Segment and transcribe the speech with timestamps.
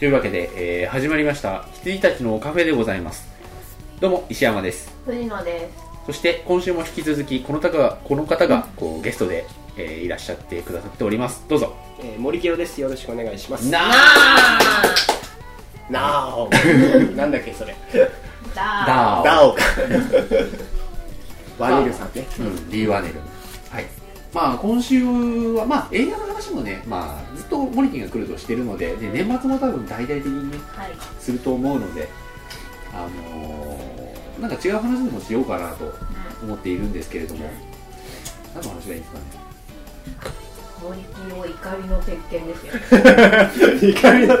[0.00, 0.50] はいというわけで、
[0.82, 3.28] えー始まりました羊たちのカフェでございます。
[4.00, 4.90] どうも石山です。
[5.04, 6.06] 藤野です。
[6.06, 9.44] そして今週も引き続きこの方がこの方がこうゲストで、
[9.76, 11.44] えーいらっしゃってくださっております。
[11.48, 11.74] どうぞ。
[12.00, 12.80] えー、森清です。
[12.80, 13.68] よろしくお願いします。
[13.70, 14.58] なあ
[15.90, 16.48] なお
[17.14, 17.76] なんだっけそれ。
[18.54, 19.52] だだダオ。
[19.52, 19.62] か。
[21.60, 22.26] ワニルさんね。
[22.38, 23.16] うん、リー・ワネル。
[23.16, 23.39] はい
[24.32, 30.90] まあ今週はまあ映画の話もねまあずっとモリキンが来るとしてるのでで年末も多分大々的にねはい。
[31.18, 32.08] すると思うので
[32.94, 35.92] あのーなんか違う話でもしようかなと
[36.42, 37.50] 思っているんですけれども
[38.54, 39.24] 何の話がいいですかね？
[40.82, 42.72] 森木を怒りの鉄拳ですよ。
[43.92, 44.34] 怒りの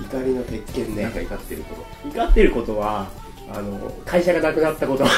[0.00, 1.02] 怒りの鉄拳ね。
[1.02, 2.08] なんか怒ってること。
[2.20, 3.08] 怒ってることは
[3.50, 5.04] あの会社がなくなったこと。
[5.04, 5.10] び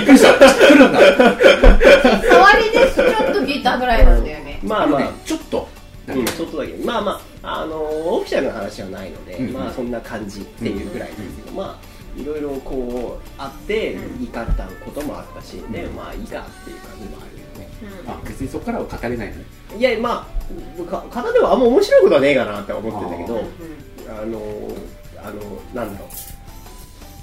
[0.00, 0.38] っくりした。
[0.38, 1.00] 来るんだ。
[1.00, 4.60] 触りでちょっと聞いたぐらいなんだよね。
[4.62, 5.68] まあまあねちょっと。
[6.08, 6.72] うん、ちょっとだけ。
[6.84, 9.52] まあまああのオフィシャルな話はないので、うん。
[9.52, 11.78] まあそんな感じっていうぐらいですけど、ま
[12.16, 14.24] あいろいろこうあってうん。
[14.24, 15.96] 怒ったこともあったし、でうん。
[15.96, 17.68] まあいいかっていう感じもあるよね。
[18.04, 19.44] うんあ別にそこからは語れないのね。
[19.76, 20.38] いやまあ
[20.90, 23.44] か方ではあんま面白いことはねえかなって思ってんだけどうん
[24.08, 24.40] あの
[25.22, 26.37] あのなんだろう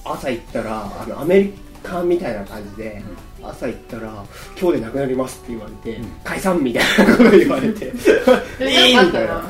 [0.05, 1.53] 朝行ったらあのアメリ
[1.83, 3.01] カみたいな感じで、
[3.41, 4.23] 朝行ったら
[4.59, 6.07] 今日で亡くなりますって言われて、うん。
[6.23, 7.87] 解散みたいなこと言われて。
[7.89, 7.97] うん
[8.69, 9.37] いいみたいな。
[9.37, 9.43] あ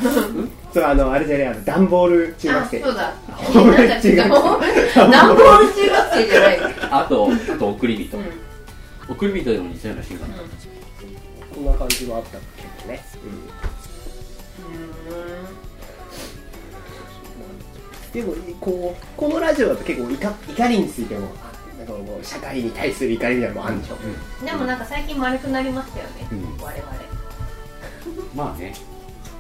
[0.74, 2.82] そうあのあれじゃねえあの段ボール中学生。
[2.82, 3.14] そうだ。
[3.34, 4.28] 段ボール中学
[6.16, 6.60] 生じゃない。
[6.92, 8.18] あとあと送り人。
[8.18, 8.26] うん。
[9.08, 10.38] 送り人でも似たようなシーンがあった
[11.56, 12.38] こんな感じはあったけ
[12.86, 13.00] どね、
[18.16, 20.16] でもこうこのラジオだと結構怒
[20.54, 23.96] 怒りについてもあなんかもう社会に対する怒りみたいなのもあるんでしょ、
[24.42, 24.46] うん。
[24.46, 26.64] でもなんか最近丸くなりましたよねうん。
[26.64, 26.94] 我々。
[28.34, 28.74] まあね。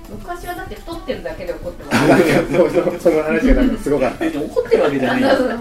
[0.10, 2.26] 昔はだって太ってるだけで怒ってまあなんか
[3.00, 4.26] その話がなんかすごかった。
[4.26, 5.54] 怒ってるわけじゃない なんだろう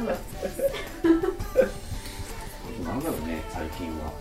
[3.28, 4.12] ね最近は。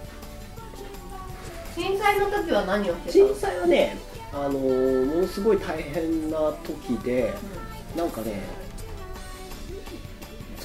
[1.75, 3.97] 震災の時は何をしてた震の災はね
[4.31, 7.33] あのーものすごい大変な時で
[7.97, 8.62] なんかね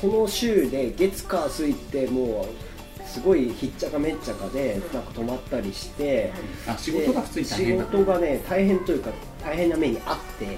[0.01, 6.33] その週で月火水ってもうすごいひっちゃかめっちゃかでなんか泊まったりして、
[6.69, 9.11] あ仕事が普通に大変だ仕事がね大変というか
[9.43, 10.53] 大変な目にあって、うん。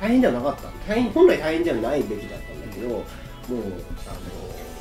[0.00, 0.68] 大変ではなかった。
[0.86, 4.24] 大変本来大変ではないべきだったんだけどもうあの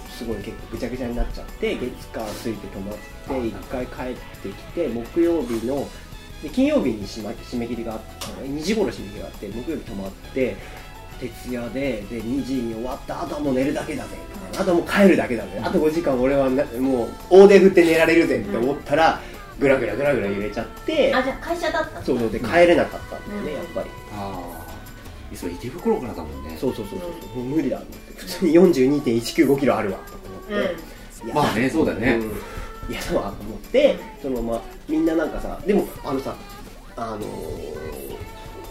[0.09, 5.88] すごい結構ぐちゃぐちゃになっちゃって月火水って泊まって一回帰ってきて木曜日の
[6.41, 10.58] で金曜日に締め切りがあったの2時頃締め切りがあって木曜日泊まって
[11.29, 14.09] 徹夜でで2時に終わったあとはもう寝るだけだぜ
[14.57, 15.59] あとはもう帰るだけだぜ。
[15.63, 19.19] あと5時間俺はなもう大手振って寝られるぜって思ったら、
[19.59, 23.57] ぐらぐらぐらぐら揺れちゃってあじゃあ会社だったそうそうで帰れなかったんだよね、うん。
[23.57, 23.89] やっぱり。
[24.13, 24.59] あ
[25.34, 26.56] あそれ池袋からだもんね。
[26.59, 27.09] そうそうそうそう、
[27.40, 30.19] もう無理だと思って普通に42.195キロあるわとか
[30.50, 32.19] 思って、いやまあねそうだね。
[32.22, 32.94] うん。
[32.94, 36.35] いやだわと思ってそのままみんななんかさでもあのさ
[36.95, 38.22] あのー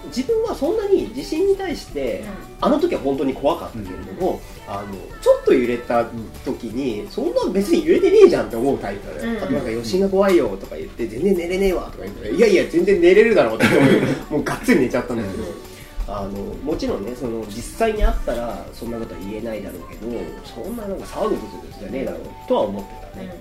[0.07, 2.25] 自分はそんなに地震に対して、
[2.61, 6.05] あの時は本当に怖かったけれども、あのちょっと揺れた
[6.45, 9.37] 時に、そんな別に揺れてねえじゃんって思うタイプだよ、うん。
[9.39, 13.91] あとなんか余震が怖いよとか言って全然寝れねえわとか言っていやいや全然寝れるだろうって思う
[14.31, 15.45] もうがっつり寝ちゃったんだけど、
[16.09, 16.31] あの
[16.63, 20.11] もちろんねその実際にあったらそんなことは言えないだろうけど
[20.45, 23.35] そんななんか騒ぐブツブツじゃねえだろうとは思ってたね、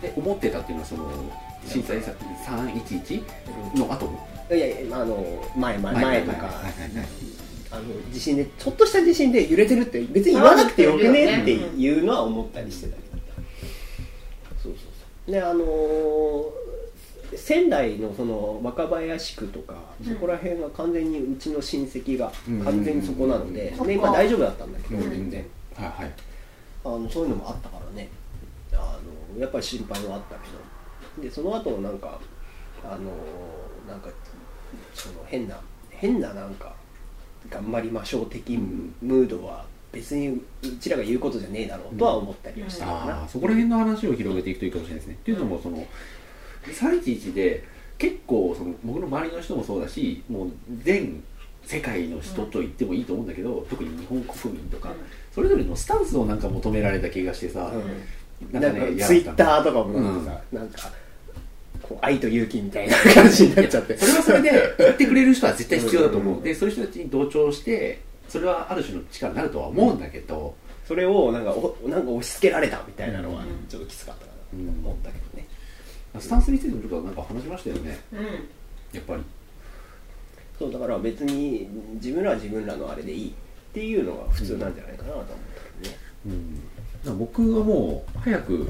[0.00, 1.10] で思ってたっていうのはその
[1.66, 2.10] 震災さ
[2.46, 4.08] 311の後
[4.54, 6.50] いやいやあの前前前とか、
[7.70, 7.82] あの
[8.12, 13.18] 地震でちょっとした地震で揺れてるって別に言わなくてよくねっていうのは思ったりしてたけど、
[14.62, 14.78] そうそうそ
[15.28, 15.32] う。
[15.32, 16.62] であのー
[17.34, 20.12] 仙台のその若林区とか、うん。
[20.12, 22.60] そこら辺は完全にうちの親戚がうん。
[22.62, 25.10] 完全にそこなので,、そっかで今大丈夫だったんだけど、うん。
[25.10, 25.46] 全然。
[25.74, 26.12] はいはい。
[26.84, 28.08] あのそういうのもあったからね。
[28.72, 28.98] あ
[29.34, 30.48] のやっぱり心配はあったけ
[31.20, 31.26] ど。
[31.26, 32.18] でその後なんか
[32.84, 33.12] あの
[33.88, 34.10] なんか
[34.94, 35.58] その変な
[35.90, 36.74] 変ななんか
[37.50, 40.40] 頑張りましょう的ムードは別にう
[40.80, 45.14] ちらが言うことじゃねえだろうとは思ったりはしたかな、ああそこら辺の話を広げていくといいかもしれないですね。
[45.14, 45.86] っていうのもその
[46.64, 47.64] 311で
[47.98, 50.50] 結構その僕の周りの人もそうだしもう
[50.82, 51.22] 全
[51.64, 54.92] 世界の人と言ってもいいと思うんだけど、特に日本国民とか、
[55.32, 58.60] それぞれのスタンスをなんか求められた気がしてさ、うん。
[58.60, 60.90] なんかツイッターとかもなんかさ、なんか
[61.82, 63.96] こう愛と勇気みたいな感じになっちゃって。
[63.96, 70.54] それはそれで言ってくれる人は絶対必要だと思う、うんでそういう人たちに同調してそれはある種の力になるとは思うんだけど、
[70.86, 73.66] それをなんかおなんか押し付けられたみたいなのはうん。
[73.68, 75.46] ちょっときつかったかなと思ったけどね、
[76.18, 77.98] スタンスについてもちょっとなんか話しましたよね。
[78.12, 78.18] うん。
[78.92, 79.22] やっぱり。
[80.58, 83.32] そそうだから別に自分らは自分らのあれでいいっ
[83.72, 85.26] ていうのが普通なんじゃないかなと思っ
[85.82, 85.96] たね、
[87.06, 88.68] うん、僕はもう早く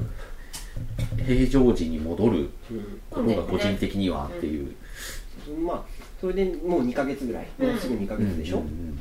[1.25, 2.51] 平常時に戻る
[3.11, 4.75] ことが個人的にはっていう、
[5.65, 5.83] まあ
[6.21, 9.01] それでもう2ヶ月ぐらい、もうすぐ2ヶ月でしょ、うん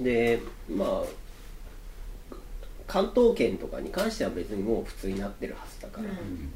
[0.00, 1.02] でまあ
[2.86, 6.52] 関東圏とかに関しては別にもう普通になってるはずだから、うん。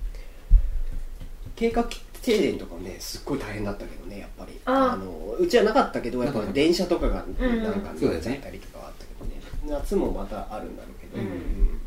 [1.56, 1.84] 計画
[2.22, 4.60] 停電とかねすっごい大変だったけどねやっぱり。
[4.64, 7.62] あのうちはなかったけどやっぱ電車とかがうん。
[7.62, 11.28] なんかそうだよね見えちゃったりとかはあったけどね、夏もまたあるんだろうけど、うん。
[11.28, 11.77] うん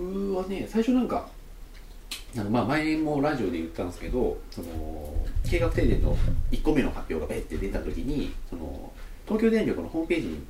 [0.00, 1.28] 僕はね最初なんか
[2.36, 5.14] あのまあ前もラジオで言ったんですけどその
[5.48, 6.16] 計画停電の
[6.50, 8.92] 1個目の発表がベッて出た時にその
[9.26, 10.44] 東京電力のホームページに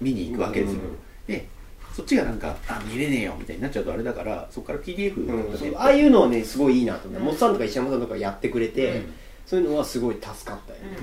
[0.00, 0.98] 見に行くわけですよ、うんうんうん。
[1.26, 1.46] で
[1.92, 5.44] そっちがなんかあ見れねえよみたいになっちゃうとあれだからそこから PDF うん。
[5.44, 7.26] とかねそうああいうのはねすごいいいなと思う、うん。
[7.26, 9.14] モッさんとか石山さんとかやってくれて、うん。
[9.46, 10.96] そういうのはすごい助かったよね、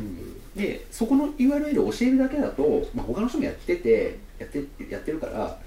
[0.56, 5.60] でそこの URL を教えるだけだと、まあ、他の人もやっててやってやってるから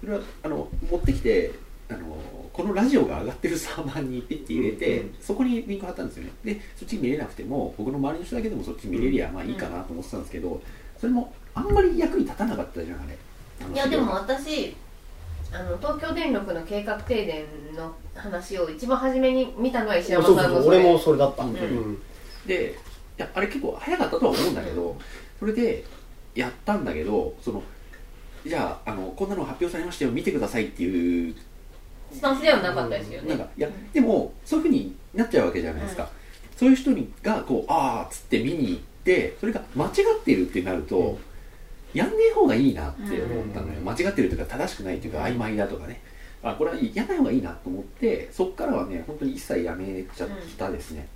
[0.00, 1.52] それはあの持ってきて
[1.92, 2.16] あの
[2.52, 6.30] このラジオが上がってるサーバーにピッて入れて、うんそこにリンク貼ったんですよね。
[6.44, 10.60] でそっち見れなくても僕の周りの人だけでもそっち見れりゃまあいいかなと思ってたんですけど
[10.98, 13.16] それもあんまり役に立たなかったじゃんあれ。
[13.74, 14.76] いやでも私
[15.52, 17.44] あの東京電力の計画停電
[17.76, 20.78] の話を一番初めに見たのは石山そうそうさんのそれ。
[20.78, 21.50] 俺もそれだった、うん。
[21.50, 22.02] うん。
[22.46, 22.74] で
[23.18, 24.96] いやあれ結構早かったとは思うんだけど
[25.38, 25.84] それで
[26.34, 27.62] やったんだけどその
[28.46, 31.34] じゃああのこんなの発表されましたよ見てくださいっていう
[32.12, 33.30] スタンスではなかったですよね。
[33.30, 36.08] なんかいやでもそういうふうになっちゃうわけじゃないですか、
[36.56, 41.18] そういう人にがこうああっつって見に行ってそれが間違ってるってなると、うん。
[41.94, 43.84] やんねえ方がいいなって思ったのよ、うん。
[43.84, 46.00] 間違ってるというか正しくないというか曖昧だとかね。
[46.44, 50.28] あこれはやんない方がいいなと思ってそっからはね本当に一切やめちゃっ
[50.58, 51.06] たですね、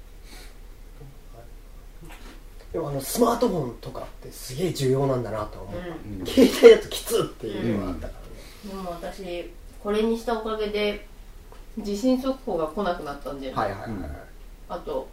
[2.73, 5.81] でもあのスマートフォンとかってすげえ重要なんだなと思う、
[6.21, 6.27] うん。
[6.27, 8.27] 携帯だときつっていうのがあったからね、
[8.69, 9.51] でも私
[9.87, 11.07] これにしたおかげで
[11.79, 14.07] 地震速報が来なくなったんで、はいはいはい、うん
[14.69, 15.09] あと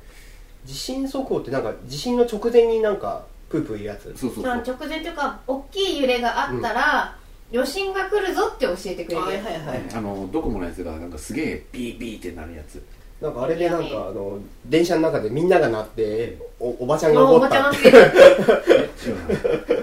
[0.65, 4.11] 地震速報ってなんか地震の直前になんかプープー言うやつ？
[4.17, 7.15] そうそう直前というか大きい揺れがあったら、
[7.53, 12.83] 余震が来るぞって教えてくれるはいはいはいあのドコモのやつがなんかすげえビービーってなるやつ
[13.23, 17.71] なんかあれでなんかあの電車の中でみんなが鳴っておおばちゃんがおばちゃ怒った。
[17.71, 19.31] っんがつけたえ知らな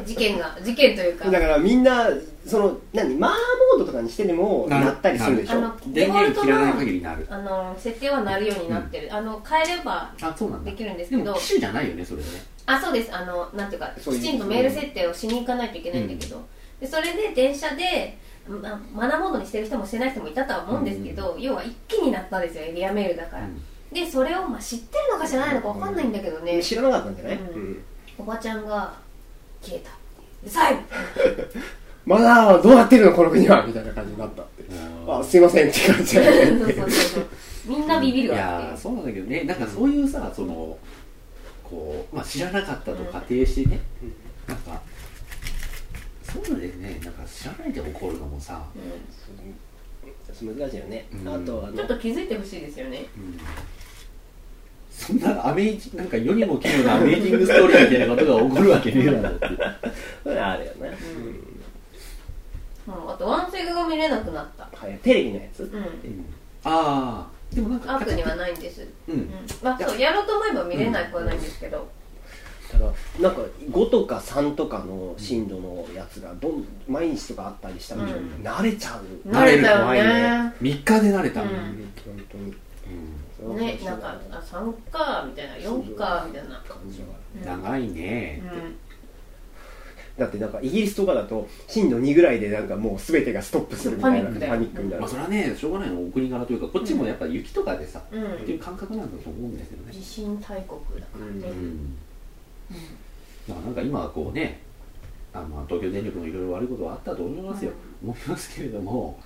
[0.02, 1.24] い事件が事件というか。
[1.24, 2.10] てだからみんな
[2.46, 3.30] その何マー
[3.78, 5.56] モードとかにしてでも鳴ったりするでしょ。
[5.56, 7.26] あの電源切らない限りなる。
[7.30, 10.70] あの設定はなるようになってる、あの変えればあそうなんだ。
[10.70, 11.32] できるんですけど。
[11.32, 12.28] 機種じゃないよねそれね。
[12.66, 13.10] あそうです。
[13.10, 16.46] あのなんていうかきちんとメール設定をしに行かないといけないんだけど、
[16.78, 23.62] でそれで電車でまマナーモードにしてる人もしてない人もいたとは思うんですけど、要は一気になったんですよエリアメールだから、うん。
[23.92, 27.48] でそれをまあ知ってるのか知らないのかわかんないんだけどね、知らなかったんじゃない、うん。
[27.48, 27.84] うん。
[28.18, 28.94] おばちゃんが
[29.62, 29.90] 消えた。
[30.42, 30.76] うるさい。
[32.06, 33.64] まだどうなってるのこの国は。
[33.66, 34.64] みたいな感じになったって。
[35.06, 36.72] あすいませんって感じだよねそう。
[36.72, 37.26] そうそうそう。
[37.66, 39.44] みんなビビいるわってやーそうなんだけどね。
[39.44, 40.76] なんかそういうさその
[41.62, 43.80] こう、まあ、知らなかったと仮定してね、
[44.48, 44.80] なんか
[46.32, 48.62] そういうのでねなんか知らないで起こるのもさ、
[50.40, 53.38] 難しいよね、うんあとあちょっと気づいてほしいですよねうん
[54.90, 59.48] そんなアメージなんか世にも奇妙なアメージングストーリーみたいなことが起こるわけねえだろって
[60.22, 61.50] それあるよね、うん
[62.92, 65.80] あとワンセグが見れなくなったはい、テレビのやつ、うん
[66.64, 69.30] ああでもなんかアップにはないんです、ううんん、
[69.62, 71.88] まあそうやろうと思えば見れなくはないんですけど、
[72.70, 72.86] ただ
[73.20, 78.10] なんか5とか3とかの震度のやつがどん毎日とかあったりしたら、うん。
[78.42, 80.54] 慣れちゃう、慣れたよね。
[80.60, 81.48] 3日で慣れた、うん。
[81.48, 81.56] 本
[82.30, 82.54] 当に。
[83.42, 83.56] うん。
[83.56, 86.62] ねなんかあ3かみたいな4かみたいな。
[86.68, 87.00] 感じ
[87.44, 88.42] が長いね、
[90.16, 95.00] だってなんかイギリスとかだと震度2ぐらいでなんかもう全てがストップするみたいなパニックだよパニックになる。
[95.00, 101.96] まあそれはねしょうがないのお国柄というかこっちもやっぱ雪とかでさ、うん、っていう感覚なんだと思うんですよね地震大国だからね、うん
[103.48, 104.60] だからなんか今はこうね
[105.32, 107.72] あの東京電力もいろいろ悪いことはあったと思いますよ、
[108.02, 109.18] 思いますけれども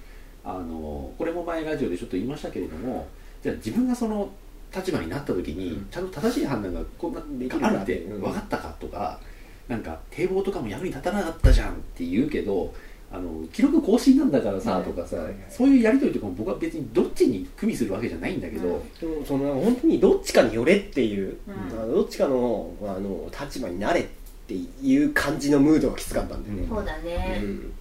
[0.44, 3.06] あのこれも前ラジオでちょっと言いましたけれども
[3.42, 4.30] じゃあ自分がその
[4.74, 8.20] 立場になった時に、うんちゃんと正しい判断がこんなできるかあるってうん。
[8.20, 9.20] 分かったかとか、
[9.68, 12.74] なんか堤防とかも役に立たなかったじゃんって言うけど
[13.14, 15.34] あの記録更新なんだからさ、うんとかさ、はいはい。
[15.48, 21.94] そういうやり取りとかも僕は別にどっちに組みするわけじゃないんだけど、うんでもその本当にどっちかによれっていう、うん。
[21.94, 24.04] どっちかのあの立場になれっ
[24.46, 27.72] ていう感じのムードがきつかったんだよね、そうだね、うん。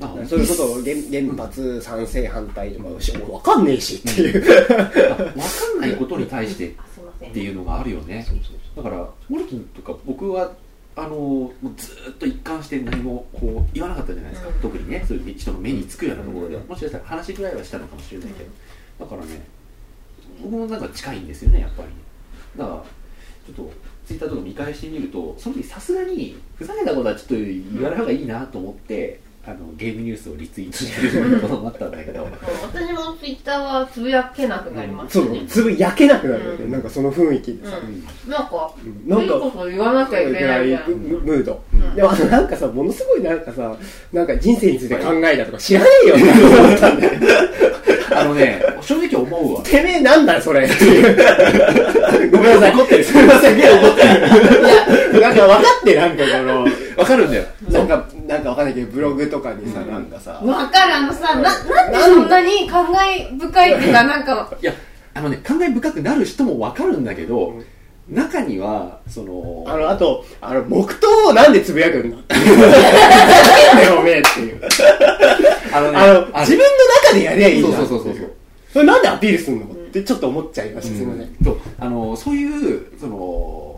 [0.00, 4.84] あそういうことを原原発賛成反対とかし俺分かんねえしっていう、分か
[5.76, 8.26] んないことに対してっていうのがあるよね。
[8.76, 10.52] だからモルキンとか僕は
[10.96, 14.54] あのもうずーっと一貫して何もこう言わなかったじゃないですか、うん。
[14.60, 16.56] 特にねそういう人の目につくようなところで。
[16.56, 18.50] は、もしかしたら話ぐらいはしたのかもしれないけど、
[19.04, 19.42] だからね
[20.42, 21.88] 僕もなんか近いんですよねやっぱり。
[22.58, 22.84] だから
[23.46, 23.72] ちょっと
[24.06, 32.28] ツイッターとか見返してみるとその時さすがにふざけたことはちょっと言わない方がいいなと思って、あのゲームニュースをリツイートしてることになったんだけど。
[32.62, 36.70] 私もツイッターはつぶやけなくなりましそうたね、つぶ焼けなくなるよね、うん。
[36.72, 39.08] なんかその雰囲気でさ、うん、なんかうん。
[39.08, 41.94] なんかいいこと言わなきゃいけないみたいなムムード、うん。
[41.94, 43.74] でもあのなんかさものすごいなんかさ
[44.12, 46.16] なんか人生について考えたとか知らねえよ。
[46.16, 47.20] って思ったんだよ
[48.12, 49.62] あのね正直思うわ。
[49.64, 50.68] てめえなんだよそれ。
[52.30, 53.04] ごめんなさい怒ってる。
[53.04, 56.64] すみません怒ってる なんか分かってなんかこの。
[56.96, 57.44] わかるんだよ。
[57.70, 60.32] なんかなんかわかんないけどブログとかにさ、なんかさ。
[60.44, 64.54] わかるあのさななんでそんなに感慨深いっていうかなんか。
[64.60, 64.72] いや
[65.14, 67.54] あのね感慨深くなる人もわかるんだけど、
[68.08, 72.70] 中にはそのあのあとあの黙祷をなんでつぶやくんだっていうなん
[73.76, 74.60] だよおめえっていう。
[75.72, 76.64] あのねあのあ自分の
[77.10, 77.72] 中でやりゃいいじゃん。
[77.72, 78.32] そうそうそうそう
[78.72, 79.66] それなんでアピールすんの？
[79.66, 81.36] ってちょっと思っちゃいました、すいません。
[81.42, 81.60] そう。
[81.78, 83.69] あのそういうその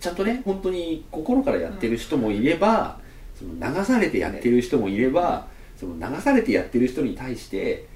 [0.00, 2.98] ちゃんとね本当に心からやってる人もいれば、
[3.38, 5.46] その流されてやってる人もいれば、
[5.78, 7.86] その流されてやってる人に対して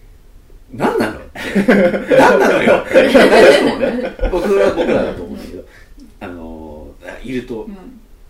[0.73, 1.41] 何なのって。
[2.17, 2.79] 何なのよ。
[2.79, 4.17] って言いたい人もね。
[4.31, 5.65] 僕ら僕らだと思うんだけど。
[6.21, 6.89] あの
[7.23, 7.69] いると、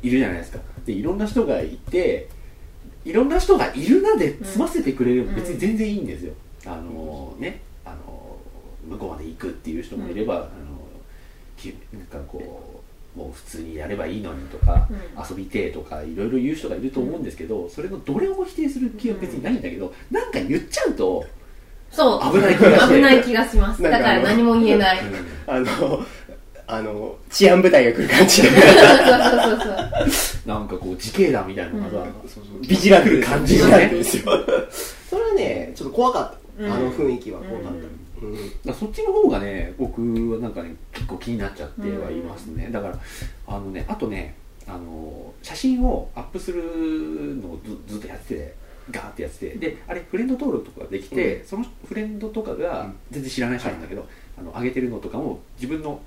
[0.02, 0.58] いるじゃないですか。
[0.84, 2.28] でいろんな人がいて
[3.04, 5.36] いろんな人がいるなで済ませてくれればうん。
[5.36, 6.32] 別に全然いいんですよ、
[6.66, 7.60] あのね。
[7.84, 8.36] あの
[8.88, 10.48] 向こうまで行くっていう人もいれば、あの
[11.56, 12.73] きなんかこう
[13.14, 14.96] もう普通にやればいいのにとか、うん。
[15.30, 21.24] 遊びてえとかいろいろ言う人がいると思うんですけど、それのどれも否定する気は別にないんだけど、なんか言っちゃうと
[21.90, 22.32] そう。
[22.32, 23.82] 危ない気が危ない気がします。
[23.82, 25.00] だかから何も言えない。
[25.46, 26.04] あの
[26.66, 28.42] あの治安部隊が来る感じ。
[28.42, 28.70] でそうそう
[29.42, 30.48] そうそう。
[30.48, 32.10] なんかこう自警団みたいなのがさ、
[32.68, 34.24] ビジラント来る感じがねなんですよ。
[35.08, 36.72] それはねちょっと怖かった、うん。
[36.72, 37.93] あの雰囲気は怖かった、うん
[38.32, 40.00] だからそっちの方がね僕
[40.30, 42.98] はなんかね結構気になっちゃってはいますね、だから
[43.46, 44.34] あのねあとね
[44.66, 46.62] あの写真をアップする
[47.36, 48.54] のをずずっとやってて
[48.90, 54.06] ガーってやっててであれフレンド登録とかできて、そのフレンドとかが全然知らない人なんだけど、
[54.38, 56.00] あの上げてるのとかも自分の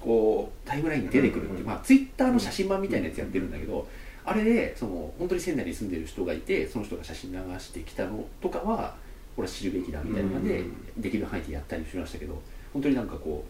[0.00, 3.86] こうタイムラインに出てくるっていう、まあ、ツイッターの写真版みたいなやつやってるんだけど、
[4.24, 8.96] あれでその本当に仙台に住んでる人がいてその人が写真流してきたのとかは
[9.36, 10.64] これは知るべきだみたいなので、
[10.96, 12.40] できる範囲でやったりしましたけど
[12.72, 13.44] 本当になんかこ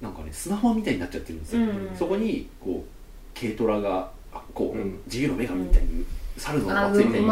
[0.00, 1.96] うなんかねスマホみたいになっちゃってるんですよ、うん。
[1.96, 5.00] そこにこう軽トラがあこう、うん。
[5.06, 6.04] 自由の女神みたいに
[6.36, 7.22] 猿のあがついて埋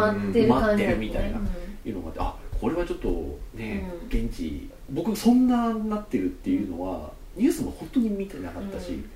[0.47, 1.38] まってるみたいな。
[1.38, 1.49] うん
[1.88, 9.11] いうのがあってあこれはちょっとね、う現地僕そんななってるっていうのはニュースも本当に見てなかったし、うん。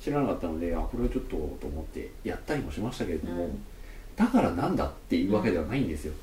[0.00, 3.64] 知らなかったのであこれはちょっとと思ってやったりもしましたけれども、うん。
[4.16, 6.14] だからなんだっていうわけではないんですよ、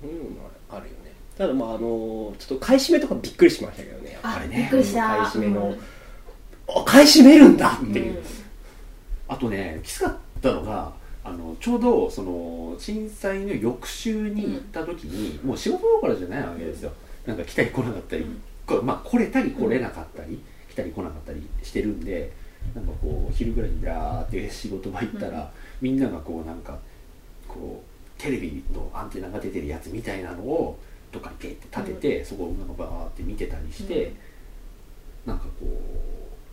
[0.00, 1.12] そういうのもあるよね。
[1.36, 5.06] ただまああのちょっと買い占めとかびっくりしましたけどねやっぱああれねびっくりした。
[5.06, 5.78] 買い占めのうん。
[6.68, 8.22] あ買い占めるんだっていう、
[9.28, 16.92] あとねきつかったのがあのちょうどその震災の翌週に行った時に、もう仕事どころじゃないわけですよ。
[17.24, 22.32] なんか来たり来なかったり、うんこまあ来れたり来れなかったり、来たり来なかったりしてるんで
[22.74, 25.46] なんかこう昼ぐらいにラーって仕事場行ったら、うん。
[25.80, 26.78] みんながこうなんか
[27.46, 30.78] こうテレビのアンテナが出てるやつみたいなのを
[31.12, 34.14] どっかにペッて立てて、そこをなんかバーって見てたりして、
[35.24, 35.66] なんかこ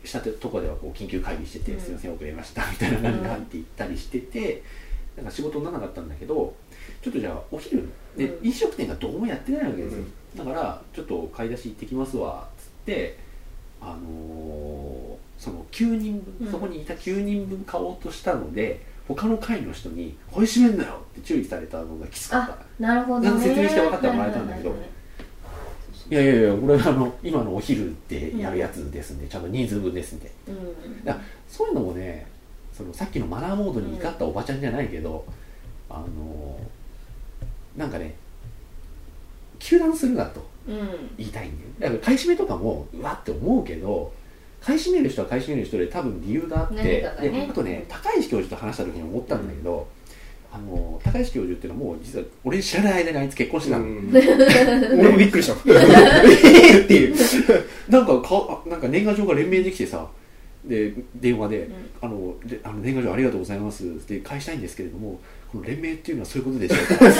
[0.03, 4.63] う下手とこではこう緊急会議してて「うんすいません遅れました」みたいな感じで入って行ったりしてて、
[5.15, 6.53] なんか仕事にならなかったんだけど
[7.01, 8.47] ちょっとじゃあお昼で、うん。
[8.47, 13.19] 飲食店がどうもやってないわけですよ、うんだからちょっと買い出し行ってきますわっつって
[13.79, 16.51] あのーその9人分、うん。
[16.51, 22.53] そこにいた9人分買おうとしたので他の会の人に「買い占めんなよ」って注意されたのがきつかった。
[22.53, 23.29] あなるほどね。
[23.29, 24.75] なんか説明して分かってもらえたんだけど。
[26.11, 31.03] いやいやいやこれあの今のお昼ってやるやつですんで、ちゃんと人数分ですんでうん。
[31.03, 31.17] だ
[31.47, 32.27] そういうのもね
[32.73, 35.25] そのさっきのマナーモードに怒ったおばちゃんじゃないけど、
[35.89, 36.59] あの
[37.77, 38.15] なんかね
[39.59, 41.09] 糾弾するなとうん。
[41.17, 41.71] 言いたいんだよ。
[41.79, 44.13] だから買い占めとかもうわって思うけど
[44.63, 49.87] 買い占める人は買い占める人で多分理由があって、ねであとね高石教授と話した時に思ったんだけど、
[50.53, 54.09] あの高石教授っていうのはもう実は俺知らない間にあいつ結婚してたの、うん。
[54.99, 55.53] 俺もびっくりした。
[55.67, 57.15] えーっていう。
[57.89, 60.07] なんかかあなんか年賀状が連名できてさ
[60.63, 61.73] で電話でうん。
[62.01, 65.19] あのであの年賀状ありがとうございますで返したいんですけれども
[65.51, 67.11] この連盟っていうのはそういうことでしょうか。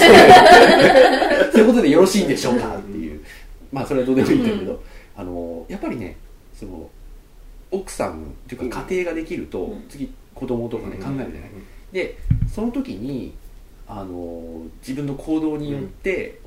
[1.52, 3.20] そういうことでよろしいんでしょうかっていう。
[3.72, 4.82] まあそれはどうでもいいんだけど、
[5.18, 6.16] あのやっぱりね
[6.58, 6.88] その
[7.74, 9.86] 奥さんっていうか家庭ができると、うん。
[9.90, 11.50] 次子供とかね考えるじゃない、
[11.92, 13.34] でその時に
[13.88, 16.40] あの自分の行動によって、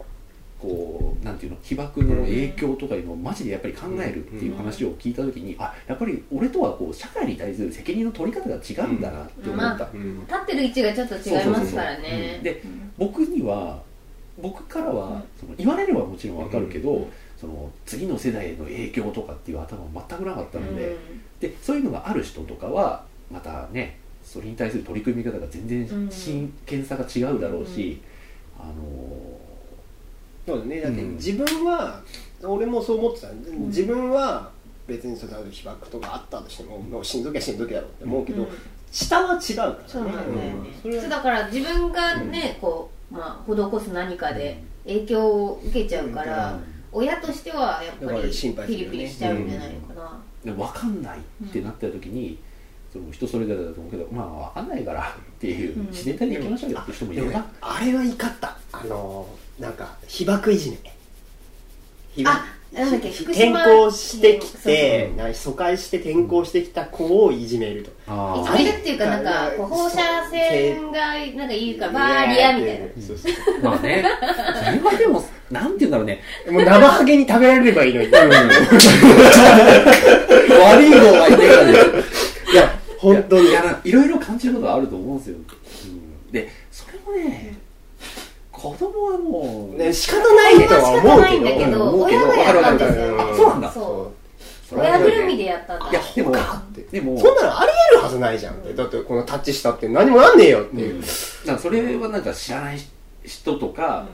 [0.59, 10.21] こうなんていうの被爆の影響とかいうのをマジでやっぱり考えるっていう話を聞いた時に、あやっぱり俺とはこう社会に対する責任の取り方が違うんだなって思った、うん。
[10.21, 12.35] 立ってる位置がちょっと違いますからね。
[12.39, 12.93] うんでうん。
[12.99, 13.83] 僕には
[14.43, 20.97] 僕からはその言われればもちろんわかるけど、その次の世代への影響とかっていう頭は全くなかったので,、
[21.41, 26.11] でそういうのがある人とかはまたねそれに対する取り組み方が全然うん。
[26.11, 28.03] 真剣さが違うだろうし、
[28.59, 28.75] あの
[30.45, 30.81] そうだね。
[30.81, 31.15] だってうん。
[31.15, 32.03] 自分は、
[32.43, 33.29] 俺もそう思ってた。
[33.33, 34.51] 自分は
[34.89, 38.49] 別にその被爆とかあったとしてももう死んどきゃ死んどきだろうって思うけど、うん。
[38.91, 39.77] 下は違うからね。
[39.87, 40.55] そうなんだよね。
[40.59, 41.03] うんそれは。
[41.03, 46.59] そうだから自分がねこうまあ施す何かで影響を受けちゃうから
[46.97, 50.21] 親としてはやっぱりピリピリしちゃうんじゃないのかな。
[50.43, 52.39] で分かんないってなった時に、
[52.91, 55.87] その人それぞれだと思うけどまあ分かんないからっていう、うん。
[55.89, 58.57] 自然体でいきましょうよって人もいるなあれは怒った。
[58.73, 60.79] あのなんか被爆いじめ。
[62.15, 67.91] 被爆あなんだっけ転校してきて疎開して転校してきた子をいじめると。
[68.09, 69.99] あいじめるっていうかなんか放射
[70.31, 72.87] 線がなんかいいからバーリアみたいな。
[73.71, 74.05] まあね。
[74.65, 76.23] それはでもなんて言うんだろうね。
[76.51, 78.09] もう生ハゲに食べられればいいのに。
[78.13, 78.19] 悪
[80.87, 81.75] い方がいねえからい
[82.55, 83.51] や本当に。
[83.51, 87.57] いやいろいろ感じることはあると思うんですよ、うん、でそれもね
[88.51, 91.13] 子供はもう、ね仕方ないねとは思うけど。
[91.13, 93.21] 仕方ないんだけど親がやったんですよ。
[93.21, 93.73] あそうなんだ。
[94.73, 95.91] 親ぐるみでやったんだ。
[95.91, 98.75] いやでもかってでもそんなのありえるはずないじゃんって。
[98.75, 102.79] だってこのタッチしたって何もなんねえよっていう、うん、それはなんか知らない
[103.25, 104.07] 人とか、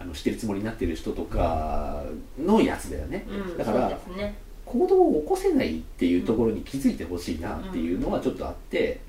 [0.00, 2.02] あの知ってるつもりになってる人とか
[2.38, 4.34] のやつだよね、うんだからね。
[4.64, 9.00] 行動を起こせないっていうところに気づいてほしいなっていうのはちょっとあって、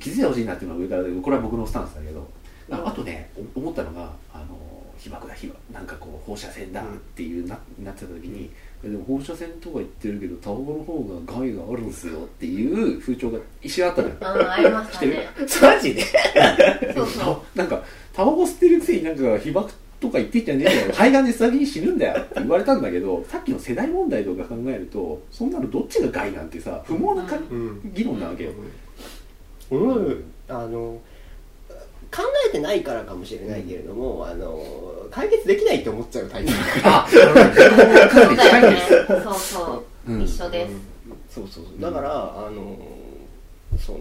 [0.00, 2.26] 気づいてほしいなっていうのは上からこれは僕のスタンスだけど、
[2.70, 4.56] ああとねお思ったのがあの
[4.98, 8.50] 被爆だ被爆なんかこう放射線だっていうな,、なってた時に
[8.82, 14.14] でも放射線とか言ってるけどタバコの方が害があるんですよっていう風潮が一瞬あったのよ。
[14.20, 15.28] うんありましたね。
[15.62, 16.04] マジで？
[16.94, 17.36] そうそう。
[17.58, 20.92] なんかタバコ吸ってるくせになんか被爆とか言ってんじゃねえよ。
[20.92, 27.80] 肺がんで先に死ぬんだよって言われたんだけど さっきの世代問題とか考えるとそんなのどっちが害なんてさ不毛なか、うん。
[27.94, 28.50] 議論なわけよ、
[29.70, 30.24] うん。
[30.48, 31.00] あの
[32.10, 34.64] 考えてないからかもしれないけれども、あの
[35.10, 36.52] 解決できないって思っちゃうタイプ
[36.84, 37.06] あ
[38.08, 40.22] かなり近いんですそうそうそう、うん。
[40.22, 40.72] 一緒です、
[41.34, 41.80] そうそうそう。
[41.82, 42.78] だから、あの
[43.78, 43.98] その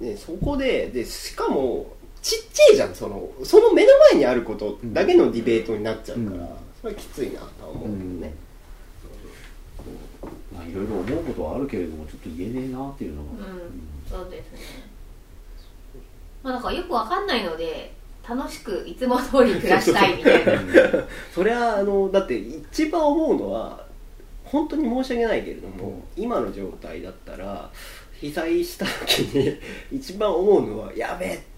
[0.00, 6.48] ねそこででしかもちっちゃいじゃんそのその目の前にあることだけのディベートになっちゃうから、うん。
[6.80, 8.34] それはきついなとは思うけどね、
[10.54, 13.82] まあいろいろ思うことはあるけれどもちょっと言えねえなっていうのが、うん。
[14.08, 14.58] そうですね。
[16.42, 17.92] まあだからよくわかんないので
[18.26, 20.52] 楽しくいつも通り暮らしたいみたいな。
[21.34, 23.86] それはあのだって一番思うのは
[24.44, 27.70] 本当に申し訳ないけれども、今の状態だったら
[28.20, 29.58] 被災した時に
[29.98, 31.49] 一番思うのはやべえ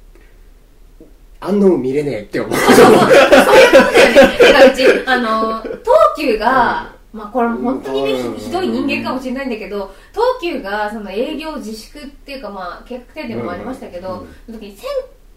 [1.42, 2.56] あんなの見れねえって思う。
[2.56, 4.38] そういうことだよね。
[4.38, 5.80] てかうちあの東
[6.16, 14.34] 急が、まあこれ本当にねうんひひどい人間かもしれないんだけど東急がその営業自粛っていうかまあ計画停電もありましたけど、うん。
[14.46, 14.88] その時に戦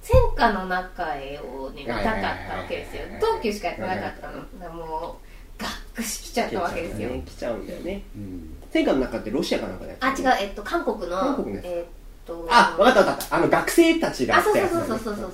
[0.01, 2.17] 戦火の中へをね見たかった
[2.57, 3.01] わけですよ。
[3.19, 4.13] 東急しかやってなかっ
[4.59, 4.73] たの。
[4.73, 5.17] も
[5.59, 8.03] うがっくしきちゃったわけですよ、来ちゃうんだよね。
[8.15, 8.55] うん。
[8.71, 10.47] 戦火の中ってロシアかなんかでやってるあ違う。
[10.47, 11.17] えっと韓国の。
[11.17, 11.65] 韓国のやつ。
[11.65, 11.85] えっ
[12.27, 12.47] と。
[12.51, 13.35] あ分かった分かった。
[13.35, 15.31] あの学生たちがあそうそうそうそうそうそう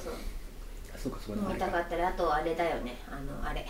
[1.01, 1.53] そうかそうか。
[1.53, 2.97] 見たかったりあとあれだよね。
[3.09, 3.65] あのあれ。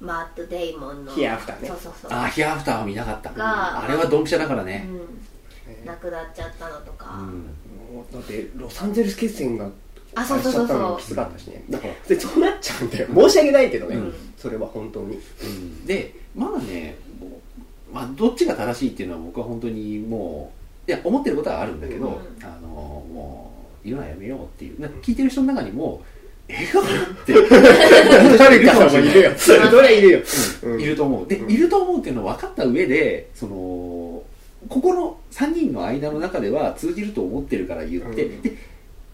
[0.00, 1.12] マット・デイモンの。
[1.12, 1.68] ヒアアフターね。
[1.68, 2.10] そうそうそう。
[2.12, 3.32] あヒアアフターは見なかった。
[3.32, 7.46] があれはドンピシャだからね、うん、亡くなっちゃったのとか、うん。
[8.12, 9.68] だってロサンゼルス決戦が
[10.14, 10.76] あそうそうそうそう。
[10.76, 11.64] あれしちゃったのもきつかったしね。
[11.70, 13.08] だからでそうなっちゃうんだよ。
[13.14, 14.14] 申し訳ないけどね、うん。
[14.36, 15.16] それは本当に。
[15.16, 15.86] うん。
[15.86, 16.96] でまだね
[17.92, 20.50] まあ、どっちが正しいっていうのは僕は本当にも
[20.88, 22.44] ういや思ってることはあるんだけど、うん。
[22.44, 23.52] あのも
[23.84, 24.80] う言うのはやめようっていう。
[24.80, 26.02] なんか聞いてる人の中にも
[26.52, 26.84] 映画っ
[27.24, 27.34] て。
[28.38, 30.20] 誰かもいるよそれいるよ、
[30.62, 30.80] うん。
[30.80, 31.26] いると思う。
[31.26, 31.50] で、うん。
[31.50, 34.24] いると思うっていうのは分かった上でそのこ
[34.68, 38.42] この3人の間の中では通じると思ってるから言って、うん。
[38.42, 38.52] で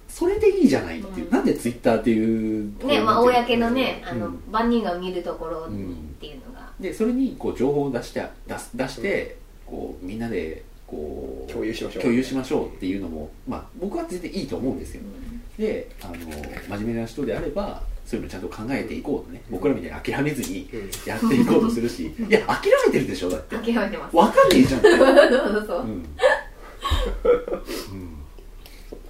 [0.09, 1.33] それでいいじゃないっていう、うん。
[1.33, 4.43] なんでツイッターっていうねまあ公のねあの、うん。
[4.51, 12.03] 万人が見るところにっていうのが、でそれにこう情報を出して出す出して、こうみんなでこう共有しましょう。
[12.03, 15.03] 共有しましょうっていうのも、まあ、僕は全然いいと思うんですよ
[15.59, 16.15] であの
[16.69, 20.91] 真面目な人であればそういうのちゃんと考えていこうとね僕らみたいに諦めずにうん。
[21.07, 23.57] やっていこうとするし いや諦めてるでしょだって。
[23.57, 24.17] 諦めてます。
[24.17, 24.81] わかんねえじゃん。
[24.81, 25.67] って、うんそうそう。
[25.67, 26.07] そううん、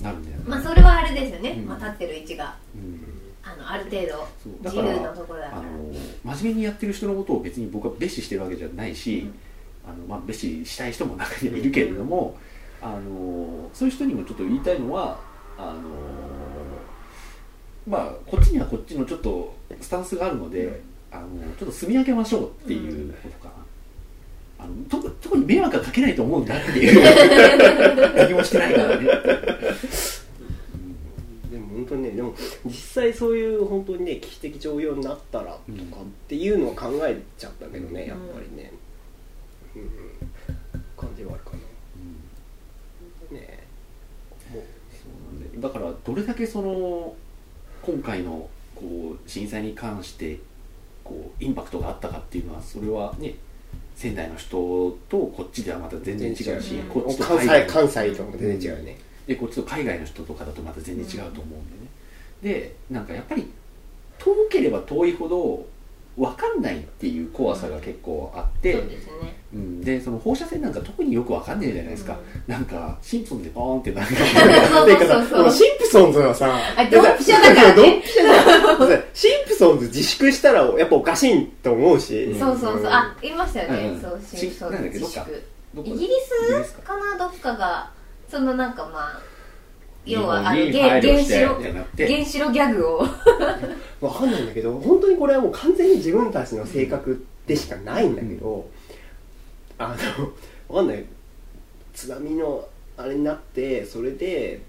[0.01, 1.67] なるんだよね、まあそれはあれですよね、うん。
[1.67, 3.01] まあ、立ってる位置がうん。
[3.45, 4.27] あのある程度
[4.65, 9.35] 自由なところだからあの真面目にやってる人のことを別に僕は蔑視してるわけじゃないし、うん。
[9.91, 12.37] あのまあ、蔑視したい人も中にはいるけれども、
[12.83, 15.21] あのそういう人にもちょっと言いたいのは
[15.59, 15.81] あの
[17.87, 21.27] まあこっちにはこっちのちょっとスタンスがあるので、あの
[21.59, 23.49] ちょっと住み分けましょうっていうことか
[24.59, 27.03] な、あの特特に迷惑はかけないと思うんだっていう
[28.17, 29.07] 何もしてないからね。
[31.51, 32.35] でも本当にねでも
[32.67, 35.61] 実際そういう本当にね危機的常用になったらとか
[36.03, 38.73] っていうのを考えちゃったけどね、やっぱりね、
[39.75, 39.91] うん、
[40.97, 43.67] 感じはあるかなね
[44.53, 47.15] もうそうなんでだからどれだけその
[47.83, 50.39] 今回のこう震災に関して
[51.05, 53.35] こうインパクトがあったかっていうのはそれはね
[53.95, 54.57] 仙台の人
[55.09, 61.67] とこっちではまた全然違うし、うんこっちと関西関西とかも全然違うね、でこっちと海外の人とかだとまた全然違うと思うん
[62.43, 63.51] でね、でなんかやっぱり
[64.19, 65.67] 遠ければ遠いほど
[66.17, 74.13] 分かんないっていう怖さが結構あって、そうですねうん、でその放射線なんか特によく分かんないじゃないですか、なんかシンプソンでポーンってなんか
[75.51, 77.75] シンプソンズはさあドンピシャだからね。
[77.81, 82.91] ドンピシャだよ シンプソンズ自粛したらやっぱおかしいと思うし、そうそうそう。
[82.91, 85.27] あ言いましたよね、うんそうしそうなんだっけどっか？
[85.75, 85.97] 自粛。
[85.97, 86.15] イギリ
[86.65, 87.19] スかな？
[87.19, 87.91] どっかが
[88.31, 89.21] そのなんかまあ
[90.05, 93.07] 要はあの日本に配慮して原子炉原子炉ギャグを。
[94.01, 98.69] わかんないんだけど本当にこれはもう完全に自分たちの性格でしかないんだけど、
[99.79, 99.97] あ
[100.69, 101.05] のわかんない。
[101.95, 104.61] 津波のあれになってそれで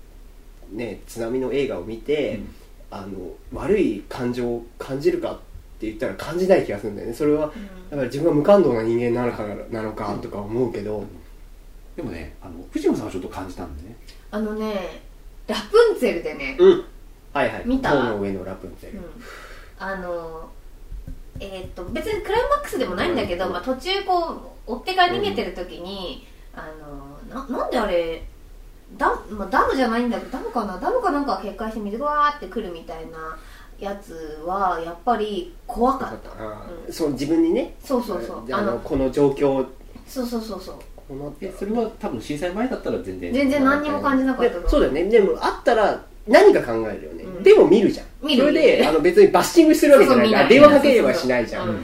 [0.72, 2.56] ね津波の映画を見て、うん。
[2.92, 3.08] あの
[3.54, 5.36] 悪い感情を感じるかっ
[5.80, 7.14] て言ったら感じない気がするんだよね。
[7.14, 7.52] それは
[7.92, 11.04] だから自分が無感動な人間なのかなのかとか思うけど、
[11.96, 13.96] でもねあの藤野さんはちょっと感じたんでね。
[14.32, 15.04] あのね
[15.46, 16.86] ラプンツェルでね、うん。
[17.32, 17.64] はいはい。
[17.68, 17.92] 見た？
[17.92, 19.06] 塔の上のラプンツェル、うん。
[19.78, 20.50] あの
[21.40, 23.52] えーっと別にクライマックスでもないんだけど、うん。
[23.54, 28.24] まあ、途中こう追っ手から逃げてる時に、あのななんであれ
[28.98, 30.78] ダ,、まあ、ダムじゃないんだけどダムかな？
[30.80, 33.38] ダムかなんかが決壊して水がわーってくるみたいな
[33.80, 36.44] やつはやっぱり怖かった。
[36.44, 36.94] うん。
[36.94, 37.76] そう自分にね。
[37.84, 38.54] そうそうそう。
[38.54, 39.66] ああののこの状況。
[40.08, 40.76] そうそうそうそう。
[40.96, 41.40] こうなった。
[41.40, 45.04] でそれは多分震災前だったら全然全然何にも感じなかったと思でそうだよね。
[45.06, 47.44] でもあったら何か考えるよね、うん。
[47.44, 48.08] でも見るじゃん。
[48.22, 48.48] 見る。
[48.48, 50.26] それであの別にバッシングするわけじゃない。
[50.28, 51.84] そうそうあ電話かければしないじゃん、そうそう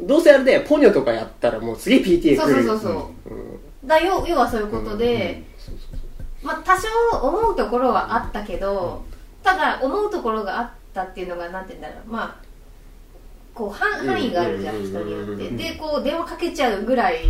[0.00, 2.64] どうせあれでポニョとかやったらもうすげえ PTA そう来る。
[2.64, 3.86] そうそうそう、う。
[3.86, 3.88] ん。
[3.88, 5.42] だ要要はそういうことで、
[6.42, 6.88] まあ多少
[7.22, 9.04] 思うところはあったけど、
[9.42, 12.10] ただ思うところがあったっていうのがなんて言うんだろう。
[12.10, 12.52] まあ
[13.54, 17.24] こう範範囲があるじゃん、うん人によって、うんでこう電話かけちゃうぐらい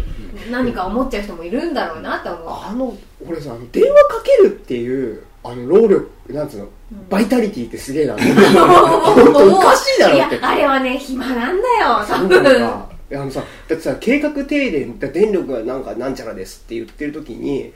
[0.50, 2.96] 何か思っちゃう人もいるんだろうなと思う、あの
[3.26, 6.68] 俺さあの電話かけるっていうあの労力なんつうの、
[7.10, 8.14] バイタリティってすげえな。
[8.18, 10.36] 本当おかしいだろって。
[10.36, 17.72] いやあれはね暇なんだよ多そう分なんかいやあのさだってさ計画停電だ電力がなんかなんちゃらですって言ってる時に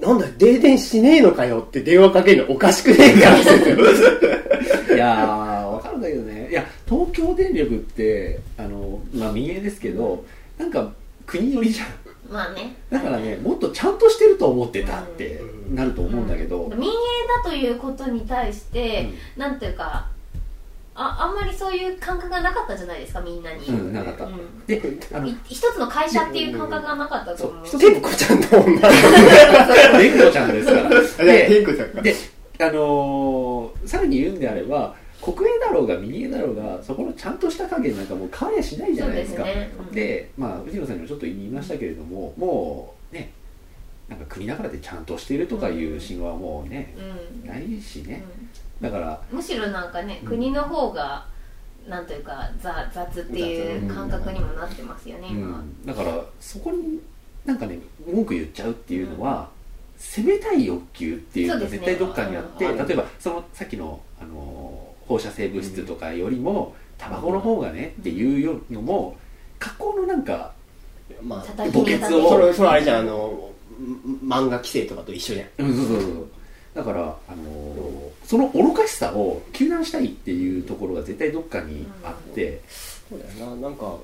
[0.00, 3.38] なんだ停電しねえのかよって電話かけるのおかしくねえから
[4.96, 6.48] いやーわかるんだけどね。
[6.50, 10.24] いや東京電力ってあの、まあ、民営ですけど
[10.58, 10.92] なんか
[11.26, 11.86] 国寄りじゃん
[12.32, 12.74] まあね。
[12.90, 15.76] だからねもっとちゃんとしてると思ってたってうん。
[15.76, 16.92] なると思うんだけど、民営
[17.42, 20.06] だということに対して、なんていうか
[20.94, 24.66] ああんまりそういう感覚がなかったじゃないですかみんなに、うん、うん、なかった、うん。
[24.66, 24.82] で
[25.14, 27.80] あのい一つの会社っていう感覚がなかったと思う、そう。
[27.80, 28.80] テンコちゃんと女
[29.98, 32.14] レンコちゃんですからでテでンコちゃんかで
[32.60, 34.32] あのーさらに言う。
[34.32, 39.44] んであれば国営だろうが民営だろうがそこのちゃんとした加減なんかもう変わりゃしないじゃないですか。
[39.44, 39.70] ですね。
[39.78, 43.32] うんでまあ藤野さんにもちょっと言いましたけれどももうね
[44.08, 47.48] なんか国だからでちゃんとしているとかいう神話はもうね、うん。
[47.48, 48.24] ないしね。
[48.80, 51.24] うだからんむしろなんかね、うん国の方が
[51.88, 55.28] なんというかざ雑っていう雑感覚にもなってますよね、
[55.84, 57.00] だからそこに
[57.44, 59.48] なんかね文句言っちゃうっていうのは、
[59.98, 62.86] 攻めたい欲求っていうのが絶対どっかにあって、うん。
[62.86, 64.81] 例えばそのさっきの、あのー
[65.12, 69.16] 放射性物質とかよりも、タバコの方がねっていうのも
[69.58, 70.52] 加工のなんか
[71.22, 72.30] まあ墓穴を。
[72.30, 75.66] それそれあれじゃんあのん漫画規制とかと一緒じゃん。
[75.66, 76.28] うんそうそうそう。
[76.74, 82.62] だから、あのーその愚かしさを糾弾したいっていうところが絶対どっかにあって、
[83.10, 83.56] そうだよな。
[83.56, 83.96] なんか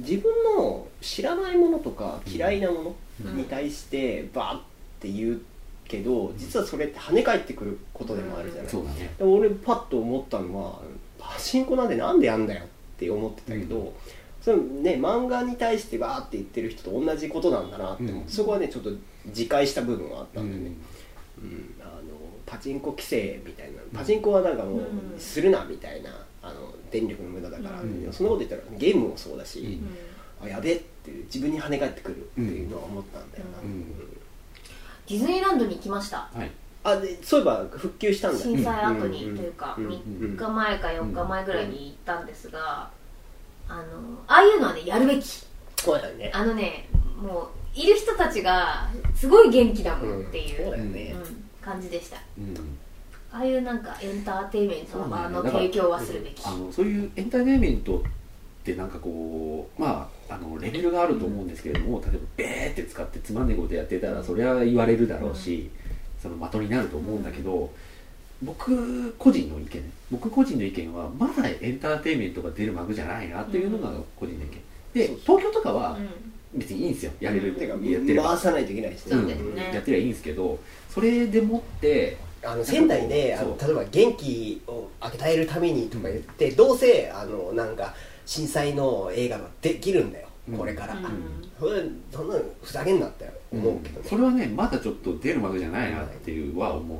[0.00, 4.62] 自分の知らないものとか嫌いなものに対してバーっ
[4.98, 5.38] て言っ
[5.88, 9.14] けど実はそれって跳ね返ってくることでもあるじゃない、そうだね。
[9.18, 10.80] で俺パッと思ったのは
[11.18, 12.66] パチンコなんでなんでやんだよっ
[12.98, 13.92] て思ってたけど、うん。
[14.40, 18.24] そのね漫画に対してわーって言ってる人と同じことなんだなって、う。
[18.24, 18.28] ん。
[18.28, 18.90] そこはねちょっと
[19.26, 20.76] 自戒した部分はあったうんでね、ん。
[21.42, 21.74] うん。
[21.80, 21.90] あの
[22.44, 23.78] パチンコ規制みたいな。
[23.98, 25.18] パチンコはなんかもううん。
[25.18, 26.10] するなみたいな
[26.42, 27.84] あの電力の無駄だから、う。
[27.84, 28.08] ん。
[28.12, 30.46] そんなこと言ったらゲームもそうだし、うん。
[30.46, 33.84] あやべえっていう自分に跳ね返ってくるっていうのは思ったんだよな、うん
[35.08, 36.28] ディズニーランドに行きました。
[36.34, 36.50] はい。
[36.84, 38.38] あでそういえば復旧したんだ。
[38.38, 39.88] 震災後にうんというかうん。
[39.88, 42.90] 3日前か4日前ぐらいに行ったんですが
[43.68, 43.82] あの
[44.26, 45.24] ああいうのはねやるべき。
[45.76, 46.30] そうだよね。
[46.34, 46.88] あのね
[47.20, 52.18] もういる人たちがすごい元気だもんっていう、そうだよね、うん感じでした。
[52.38, 52.54] うん
[53.32, 58.02] ああいうなんかエンターテインメントの場の提供はするべき、あのそういうエンターテインメントっ
[58.64, 65.70] てなんかこうまああのレベルがあると思うんですけれども、例えばベーって使ってつまんねえことやってたらそれは言われるだろうし、
[66.22, 67.70] その的になると思うんだけど、
[68.42, 74.62] 僕個人の意見ね僕個人の意見はまだエンターテインメントが出る幕じゃないなっていうのが個人の意見。
[74.94, 76.32] で東京とかはうん。
[76.54, 77.12] 別にいいんですよ。
[77.20, 79.34] やれるっててかやってれば回さないといけないですね、
[79.74, 80.58] やってりゃいいんですけど
[80.88, 87.94] それでもってあの仙台であの例えば元気を与えるためにとか言ってどうせあのなんか
[88.26, 90.58] 震災の映画ができるんだようん。
[90.58, 91.00] これから、うん。
[91.58, 96.98] それそんなのふざけんなって思うけどね、それはねまだちょっと出る幕じゃないなっていうは思う。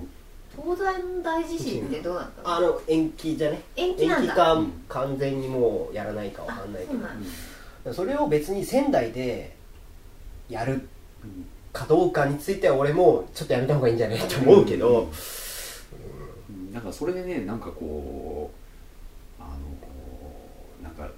[0.59, 3.61] 東西大地震ってどうなったのあの延期じゃね？
[3.77, 4.35] 延期なんだ。
[4.35, 6.95] かうん完全にもうやらないかわかんないけ
[7.85, 9.55] どそれを別に仙台で
[10.49, 10.89] やる
[11.23, 11.47] うん。
[11.73, 15.11] かどうかについては俺もちょっとやめた方がいいんじゃないと思うけど、
[16.49, 16.73] うん。
[16.73, 18.51] なんかそれでねなんかこ
[19.39, 19.53] うあの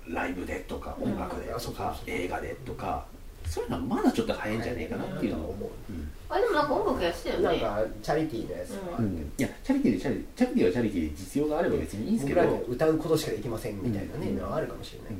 [0.08, 1.12] ライブでとかうん。
[1.12, 3.06] 音楽であとかそうそうそう映画でとか
[3.46, 5.50] そういうのはまだちょっと早いんじゃないかなっていうのを。
[5.50, 6.10] 思ううん。
[6.28, 7.42] あれでもなんか音楽やってたよね。
[7.44, 8.96] なんかチャリティーのやつとか。
[8.98, 9.32] うん。
[9.38, 12.64] いやチャリティーでチャリチャリティーはチャリティーで実用があれば別にいいんですけど。
[12.68, 15.14] 歌うことしかできませんみたいなね、うんのはあるかもしれない、う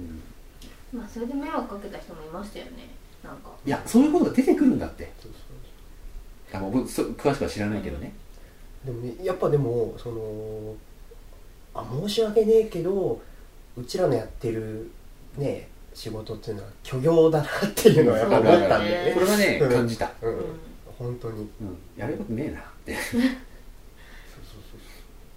[0.97, 1.01] ん。
[1.01, 2.90] まあそれで迷惑かけた人もいましたよね
[3.23, 3.51] なんか。
[3.64, 5.11] いやそういうことが出てくるんだって。
[5.21, 5.42] そうそう
[6.51, 8.12] あの僕そ詳しくは知らないけどね。
[8.85, 10.75] でもねやっぱでもその
[11.75, 13.21] あ申し訳ねえけど
[13.79, 14.91] うちらのやってる
[15.37, 19.12] ね仕事っていうのは虚業だなっていうのはやっぱ思ったんだよね。
[19.14, 19.73] これはねうん。
[19.73, 20.45] 感じた、うん、うん。
[20.99, 21.51] 本当に。
[21.61, 22.95] うん、やることねえなって。
[23.11, 23.33] そうそう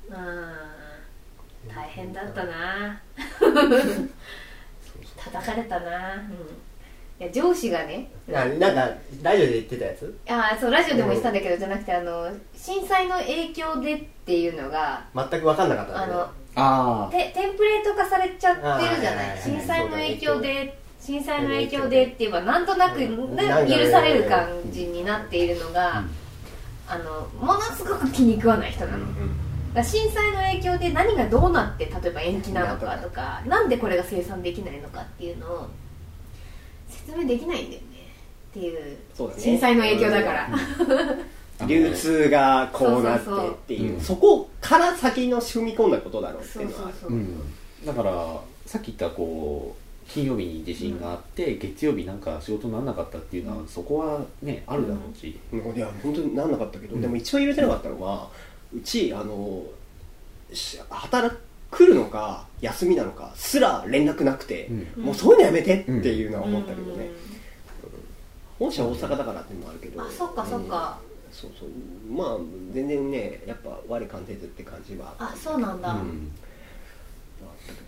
[0.10, 0.21] そうう。
[0.21, 3.01] ん大変だったな。
[3.39, 4.10] そうそう。
[5.17, 6.15] 叩かれたな。
[6.15, 6.21] うん。
[7.21, 8.10] いや上司がね。
[8.34, 8.89] あなんか
[9.21, 10.17] ラジオで言ってたやつ？
[10.27, 23.07] あそうラジオでも言ってたんだけど、じゃなくてあの震災の影響でっていうのが全く分かんなかったあのああテテンプレート化されちゃってるじゃなはいはいい震災の影響で震災の影響でって言えばなんとなく、許
[23.89, 26.03] される感じになっているのが、
[26.87, 29.17] あのものすごく気に食わない人なの、だか
[29.75, 35.69] ら震災の影響で何がどうなって例えば延期なのかとかなんでこれが生産できないのかっていうのを
[36.87, 37.87] 説明できないんだよね。
[38.51, 38.97] っていう
[39.39, 40.49] 震災の影響だから、
[41.67, 46.71] 流通がこうなってっていううんそこから先の踏み込んだことだろうってそいうう。
[46.71, 46.91] のは
[47.86, 57.02] だからさっき言ったこう金曜日に地震があって、月曜日なんか仕事にならなかったっていうのは、そこはねあるだろうし、いや本当になんなかったけど、うん。
[57.02, 58.28] でも一番入れてなかったのは
[58.76, 59.63] うちあの
[60.52, 61.34] し働
[61.69, 65.04] くるのか休みなのかすら連絡なくて、うん。
[65.06, 67.88] もうそういうのやめてっていうのは思ったけどね、う
[68.60, 70.04] 本社大阪だからっていうのもあるけど。
[70.04, 71.11] んあそっかそっか、うん
[71.41, 71.69] そうそう。
[72.12, 72.38] まあ
[72.71, 75.97] 全然ねやっぱ我関せずって感じはあそうなんだ、うん。
[75.97, 76.04] あっ
[77.65, 77.82] たけどね。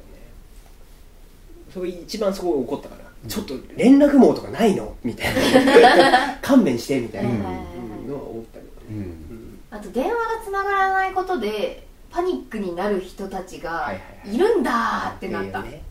[1.71, 4.95] それ一番そこ怒ったから、ちょっと連絡網とかないの？
[5.03, 6.37] みたいな。
[6.41, 7.29] 勘弁してみたいな。
[7.31, 8.97] のは思ったけどね、うん。
[8.97, 9.59] うん。
[9.69, 13.93] あと電話がつながらないことでパニックになる人たちがは
[14.25, 15.83] いるんだーってなった、っていうね。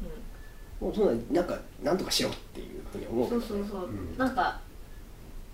[0.80, 3.28] もうそんななんかなんとかしろっていうふうに思う、ね。
[3.30, 4.16] そうそうそう、ん。
[4.18, 4.60] なんか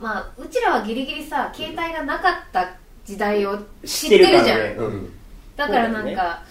[0.00, 2.68] まあうちらはギリギリさ携帯がなかった
[3.04, 5.12] 時代を知ってるじゃん、ねうん。
[5.56, 6.42] だからなんか、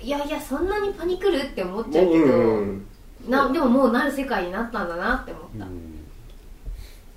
[0.00, 2.84] いやいやそんなにパニクるって思っちゃうけど、うんうん
[3.28, 5.66] なでももうなる世界になったんだなって思った、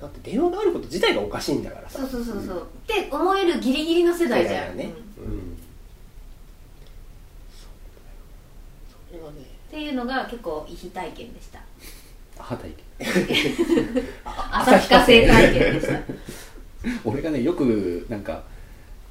[0.02, 2.00] だって電話があること自体がおかしいんだからさ。
[2.00, 4.94] そうそうそうそう、って思えるギリギリの世代じゃん、世代だね。
[5.20, 5.58] うん。
[9.72, 11.60] っていうのが結構遺体験でした。
[12.38, 15.94] 歯体験旭化成体験でした。
[17.06, 18.44] 俺がねよくなんか、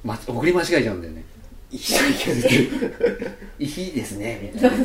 [0.03, 1.23] ま、送り間違えちゃうんだよね。
[1.71, 1.85] いいで
[3.59, 4.77] 「いいですね」みたいな。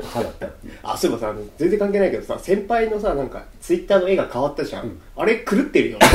[0.00, 0.48] 母だった
[0.82, 5.00] あそういえばさあの全然関係ないけどさ先輩のさなんかツイッターの絵が変わったじゃん、うん。
[5.16, 5.98] あれ狂ってるよ。
[6.02, 6.06] こ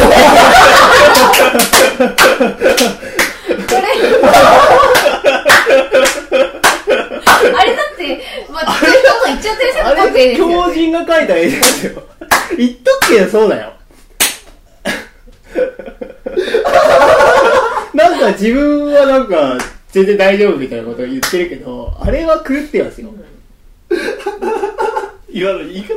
[3.76, 3.84] れ
[7.46, 9.58] あれだってまあツイートも言っちゃっ
[10.12, 12.04] てる狂人が描いた絵ですよ。
[12.58, 13.74] 言っとくけどそうだよ。
[17.94, 19.58] なんか自分はなんか
[19.92, 23.10] 全然大丈夫みたいなことを言ってるけどあれは狂ってますよ。
[25.30, 25.96] 今の言い方。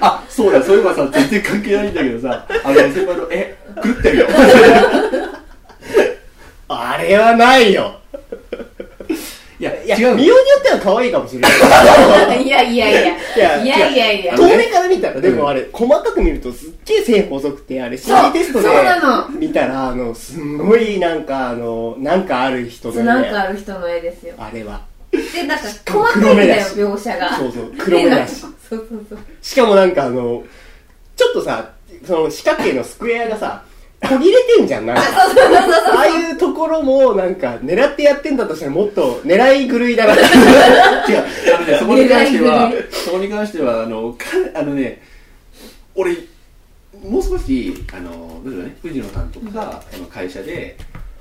[0.00, 2.46] あそうだそういえばさ全然関係ないんだけどさ。
[2.64, 4.26] あの先輩のえ狂ってるよ。
[6.68, 8.00] あれはないよ
[9.62, 10.16] いやいや違う。
[10.16, 11.52] 見ようによっては可愛いかもしれない。
[12.42, 13.00] いやいやいや。
[13.00, 14.34] いやいやいやいや。
[14.36, 19.28] 遠目から見たらでもあれ細かく見るとすっげえ線細くてあれ心理テストでそうそうなの。
[19.28, 24.34] 見たらあのすんごいなんかあのなんかある人のなんねかある人の絵ですよ。
[24.36, 24.80] あれは。
[25.12, 27.36] でなんか細かいんだよ描写が。
[27.36, 28.40] そうそう黒目だし。
[28.40, 29.18] そうそうそう。
[29.40, 30.42] しかもなんかあの
[31.16, 31.70] ちょっとさ
[32.04, 33.62] その四角形のスクエアがさ
[34.02, 35.02] 途切れてんじゃんなんか。
[35.02, 40.14] ああいうところもなんか狙ってやってんだとしたらもっと狙い狂いだな
[41.08, 41.24] 違う。
[41.54, 45.02] あのねそこに関してはそこに関してはあのかあのね
[45.94, 46.12] 俺
[47.02, 50.76] もう少しあのどうだろうね藤野さんとか、あの会社で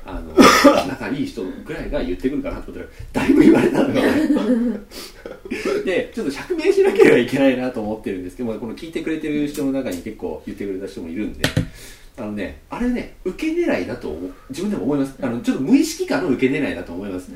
[0.05, 0.33] あの
[0.87, 4.01] 仲いい人ぐらいが言ってくるかなと思ったらだいぶ言われたのよ。
[5.85, 11.43] でちょっと釈明しなければいけないなと思ってるんですけどもこの聞いてくれてる人の中に結構言ってくれた人もいるんで
[12.21, 14.15] あのねあれね受け狙いだと
[14.49, 15.15] 自分でも思います。
[15.21, 17.33] あのちょっと無意識化の受け狙いだと思います、っ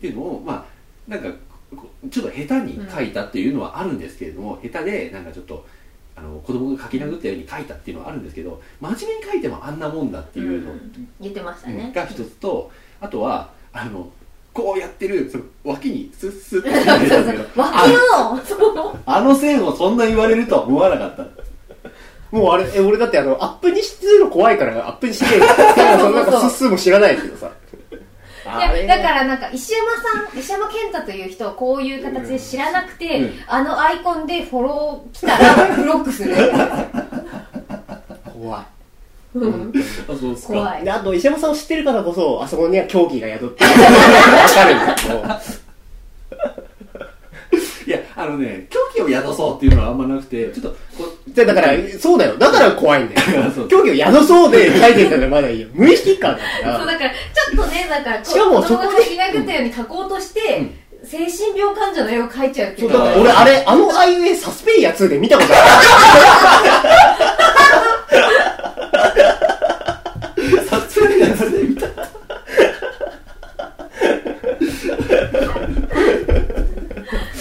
[0.00, 0.66] ていうのをま
[1.08, 1.28] あなんか
[2.10, 5.66] ちょっと下手に書いたっていうのはあるんですけれども、下手でなんかちょっと
[6.16, 10.72] あの子供が書き殴ったように書いたっていうのはあるんですけど真面目に書いてもあんなもんだっていうの
[11.20, 11.90] 言ってましたね。
[11.94, 14.10] が一つとあとはあの
[14.52, 16.70] こうやってるその脇にスッスッって
[17.56, 21.26] 脇あのあの線をそんな言われるとは思わなかった
[22.30, 25.42] もうあれえ俺だってあのアップにしてるの怖いからアップにしてる
[25.98, 27.50] そのなんかスッスーも知らないけどさ。
[28.42, 29.92] いやだからなんか石山
[30.26, 33.32] さん石山健太という人をこういう形で知らなくて、うん。
[33.46, 36.34] あのアイコンでフォロー来たらブロックする。
[38.32, 38.64] 怖い。
[39.34, 39.72] うん。
[40.08, 40.54] あそうですか。
[40.54, 40.84] 怖い。
[40.84, 43.70] であと石山さんを知ってるからこそあそこには狂気が宿ってる。
[43.70, 43.76] わ
[44.48, 45.60] かるんだけど
[47.86, 52.36] いやあのね狂気を宿そうっていうのはあんまなくてちょっとこうじゃあだからそうだよ。
[52.36, 53.20] だから怖いんだよ。
[53.54, 53.68] そう。
[53.68, 56.78] 狂気を宿そうで書いてたらまだいいよ無意識感だから。
[56.80, 60.40] そうだからちょっとねだからこう しかもそこでが書き殴ったように書こうとして、
[61.04, 65.56] 精神病患者の絵を描いちゃうっていうそうだ俺あれあのあいうえサスペイヤ2で見たことあ
[70.68, 71.86] 撮影のやつで見た？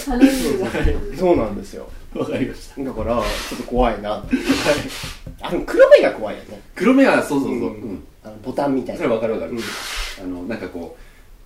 [0.09, 1.89] 話がるそうなんですよ。
[2.15, 2.83] わかりました。
[2.83, 4.23] だからちょっと怖いな。
[5.41, 6.61] あの黒目が怖いよね。
[6.75, 8.03] 黒目はそうそうそう、うんうん。
[8.23, 9.59] あのボタンみたいそなれわかるわかる、うん。
[9.59, 11.01] あのなんかこう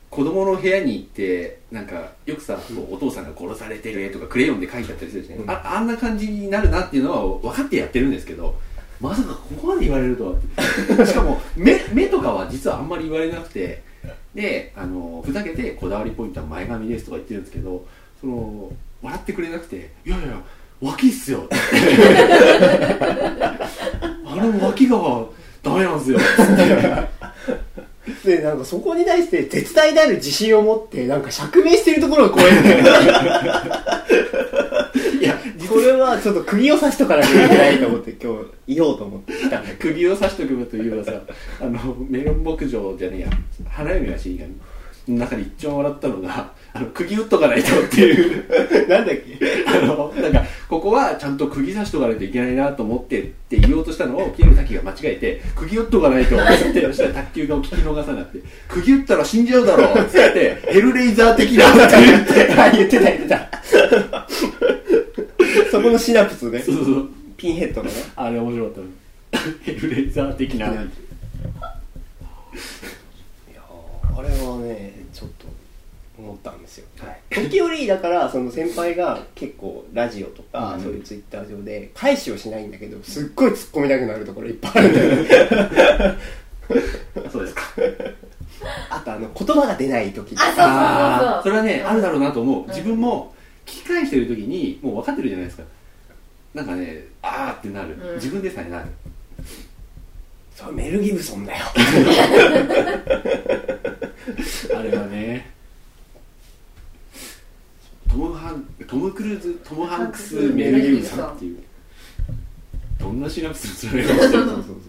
[0.10, 5.50] 子供の部屋に行ってなんかよくさ、こうお父さんが殺されてる絵とかクレヨンで描いてあったりするしね、うん。
[5.50, 8.56] ああんな感じになるなっていうのは分かってやってるんですけど
[9.02, 10.38] まさかここまで言われると
[10.98, 13.84] はしかも目目とかは実はあんまり言われなくて。
[14.36, 17.86] であのふざけてこだわりポイントは前髪ですとか言ってるんですけど
[18.24, 20.42] その笑ってくれなくて「いやいや
[20.80, 21.46] 脇っすよ」
[24.26, 25.26] あの脇が
[25.62, 26.20] ダメなんですよ」
[28.24, 32.52] でなんかそこに対して絶大である自信を持ってなんか釈明してるところが怖い。
[32.54, 32.84] んだよ
[35.20, 35.38] いや
[35.70, 38.34] これはちょっと釘を刺しとかなきゃいけないと思って今
[38.68, 41.12] 日言おうと思って来たんだけ釘を刺しとくといえばさ
[41.62, 43.30] あのメロン牧場じゃねえや
[43.70, 44.56] 花嫁が死神の。
[45.08, 48.44] 中で一番笑ったのがあの釘打っとかないとっていう。
[48.88, 49.24] ど なんだっけ？
[49.68, 56.40] あのなんかここはちゃんと釘刺しとかないといけないなと思ってって言おうとしたのを桐生滝が間違えて釘打っとかないとっ
[56.74, 57.04] てそした。
[57.04, 58.44] ら卓球が聞き逃さなくて。
[58.68, 62.52] 釘打ったら死んじゃうだろうっつってヘルレイザー的なって言って。
[62.60, 63.50] あ言ってた言ってた。
[65.72, 66.60] そこのシナプスね。
[66.60, 67.10] そうそうそう。
[67.38, 67.96] ピンヘッドのね。
[68.16, 68.86] あれ面白かったの。
[69.64, 70.84] ヘルレイザー的な、いや
[74.16, 75.48] あれはねちょっと
[76.24, 76.86] 思ったんですよ。
[77.00, 77.22] はい。
[77.50, 80.82] 時折だからその先輩が結構ラジオとか、うん。
[80.84, 86.18] そういうツイッター上で返しをしないんだけどすっごい突っ込みたくなるところいっぱいあるんだよね。
[87.32, 87.62] そうですか。
[88.90, 92.66] あとあの言葉が出ない時あそうそそうれはねあるだろうなと思う。
[92.66, 93.34] ん自分も
[93.66, 95.64] 聞き返してる時にもう分かってるじゃないですか。
[96.54, 98.16] なんかねあーってなる、うん。
[98.16, 98.90] 自分でさえなる。
[100.56, 101.66] それメル・ギブソンだよ。
[104.78, 105.52] あれはね
[108.10, 111.64] トムハントム・クルーズトム・ハンクスメル・ギブソンっていう。
[113.00, 114.84] どんなシナプスれ方してるそうそうそう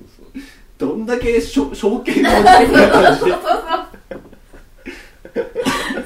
[0.79, 2.67] どんだけしょ象形の感
[3.17, 3.33] じで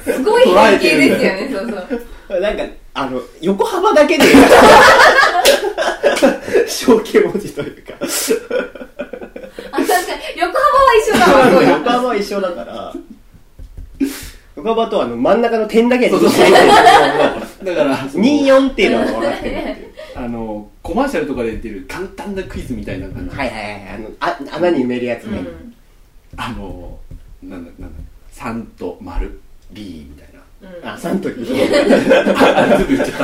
[0.03, 1.49] すごい変形ですよね。
[1.51, 2.01] そうそう。
[2.27, 2.63] そうなんか
[2.93, 4.23] あの横幅だけで。
[6.67, 7.93] 象形文字というか。
[7.99, 10.39] あ確かに。
[10.39, 11.63] 横幅は一緒だわ。
[11.77, 12.93] 横幅は一緒だから
[14.59, 16.45] 横幅とあの真ん中の点だけでそうそうそう。
[17.63, 19.55] だから24っていうのは分かってる。
[19.55, 23.73] っていうあのコマーシャルとかで出てる簡単なクイズみたいな感じ、はいはいはい。
[23.95, 25.73] あのあ穴に埋めるやつね、うん。
[26.35, 26.97] あの
[27.43, 27.99] なんだなんだ。
[28.35, 29.39] 3と丸
[29.71, 30.39] B みたいな。
[30.61, 30.89] うん。
[30.89, 31.41] あサントリー
[32.35, 33.23] あ言っちゃった。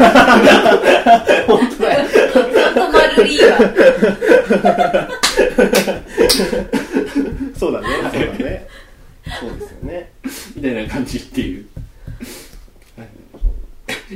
[1.47, 2.05] 本当だよ。
[2.75, 3.55] 止まるリーは。
[7.57, 7.87] そうだね。
[8.13, 8.44] そうだね
[9.39, 10.11] そうですよね。
[10.55, 11.65] みたいな感じっていう。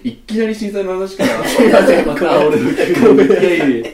[0.03, 0.13] い。
[0.13, 1.39] きなり震災の話から。
[2.05, 3.23] また俺の急に。
[3.25, 3.85] いやいやいや。
[3.85, 3.91] 3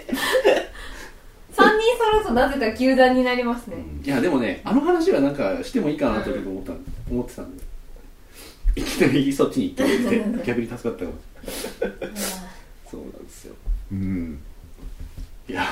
[1.56, 3.78] 人揃うとなぜか球団になりますね。
[4.04, 6.74] いやでもねあの話はなんかしてもいいかなとちょっと思った
[7.10, 7.64] 思ってたんで。
[8.76, 11.18] いきなりそっちに行ってくれて逆に助かったかも。
[12.92, 13.56] そうなんですよ。
[13.92, 14.40] うん。
[15.48, 15.66] いや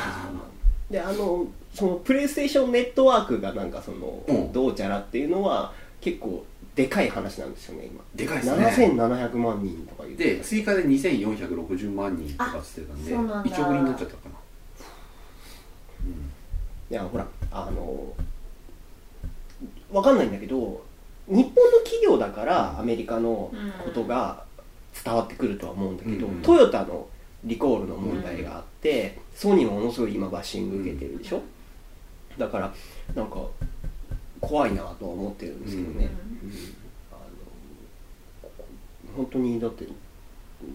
[0.89, 4.54] であのそのプレイステーションネットワークがなんかその、うん。
[4.54, 6.46] どうちゃらっていうのは結構
[6.76, 8.04] でかい話なんですよね今。
[8.16, 8.88] でかいですね。
[8.96, 13.56] 7700万人とか言ってで追加で2460万人とかっつってたんであそうなんだ。
[13.56, 14.36] 1億人になっちゃったかな、
[16.92, 18.14] いやほらあの
[19.92, 20.84] わかんないんだけど
[21.28, 23.52] 日本の企業だからアメリカの
[23.84, 24.44] ことが
[25.04, 26.42] 伝わってくるとは思うんだけど、うん。
[26.42, 27.08] トヨタの
[27.44, 31.42] リコールの問題があって、ソニーもものすごい今バッシング受けてるでしょ、
[32.38, 32.74] だから
[33.16, 33.38] なんか
[34.42, 36.52] 怖いなとは思ってるんですけどね、うん。
[37.12, 37.16] あ
[38.44, 38.50] の
[39.16, 39.88] 本当にだって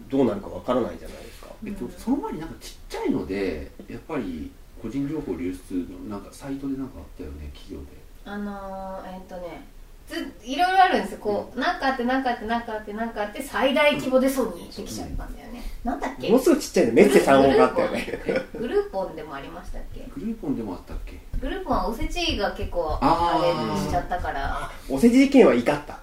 [0.09, 4.51] どうなるかわからないじゃないですか、えっと、その前になんかちっちゃいのでやっぱり
[4.83, 7.99] 個人情報流出のなんかサイトでなんかあったよね企業で。
[8.25, 9.67] あのー、えっとね
[10.07, 11.19] ずいろいろあるんですよ。
[11.21, 15.63] こうなんかあってなんかあってなんかあってなんかあって最大規模でソニーってきちゃったんだよね。
[15.85, 16.29] なんだっけ？
[16.31, 18.21] ものすごいちっちゃいのメッセ3音があったよね。
[18.55, 20.09] グルーポンでもありましたっけ？
[20.15, 21.19] グルーポンでもあったっけ？
[21.41, 23.41] グルーポンはおせちが結構あ
[23.75, 24.71] れしちゃったから。
[24.89, 25.99] おせち事件は怒った。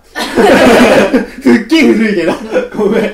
[1.42, 2.34] すっげえ古いけど。
[2.78, 3.14] ごめん。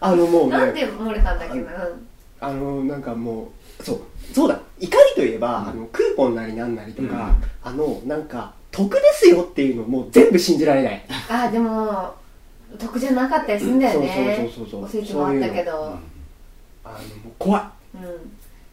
[0.00, 0.50] あのもうね。
[0.50, 1.60] なんで漏れたんだっけな。
[1.60, 2.08] うん。
[2.40, 4.00] あのなんかもうそう。
[4.32, 4.58] そうだ。
[4.80, 5.68] 怒りといえば、うん。
[5.68, 7.44] あのクーポンなりなんなりとか、うん。
[7.62, 11.04] あのなんか得ですよっていうのもう全部信じられない。
[11.28, 12.14] あでも
[12.78, 14.50] 得じゃなかったりするんだよね。
[14.52, 15.72] そうそうそうそうおせちもあったけど。
[15.72, 15.88] うん。
[16.84, 17.62] あのもう怖い。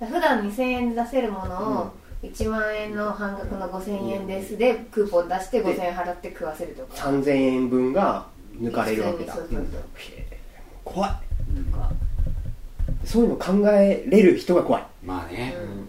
[0.01, 0.07] うん。
[0.07, 1.91] 普段2000円で出せるものを
[2.23, 4.57] 1万円の半額の5000円です。
[4.57, 6.93] でクーポン出して5000円払って食わせるとか。
[6.95, 8.27] 3000円分が
[8.59, 9.35] 抜かれるわけだ。
[9.35, 9.39] ん。
[10.83, 11.11] 怖い。
[13.05, 14.83] そういうの考えれる人が怖い。
[15.03, 15.67] まあね、うん。
[15.67, 15.87] 本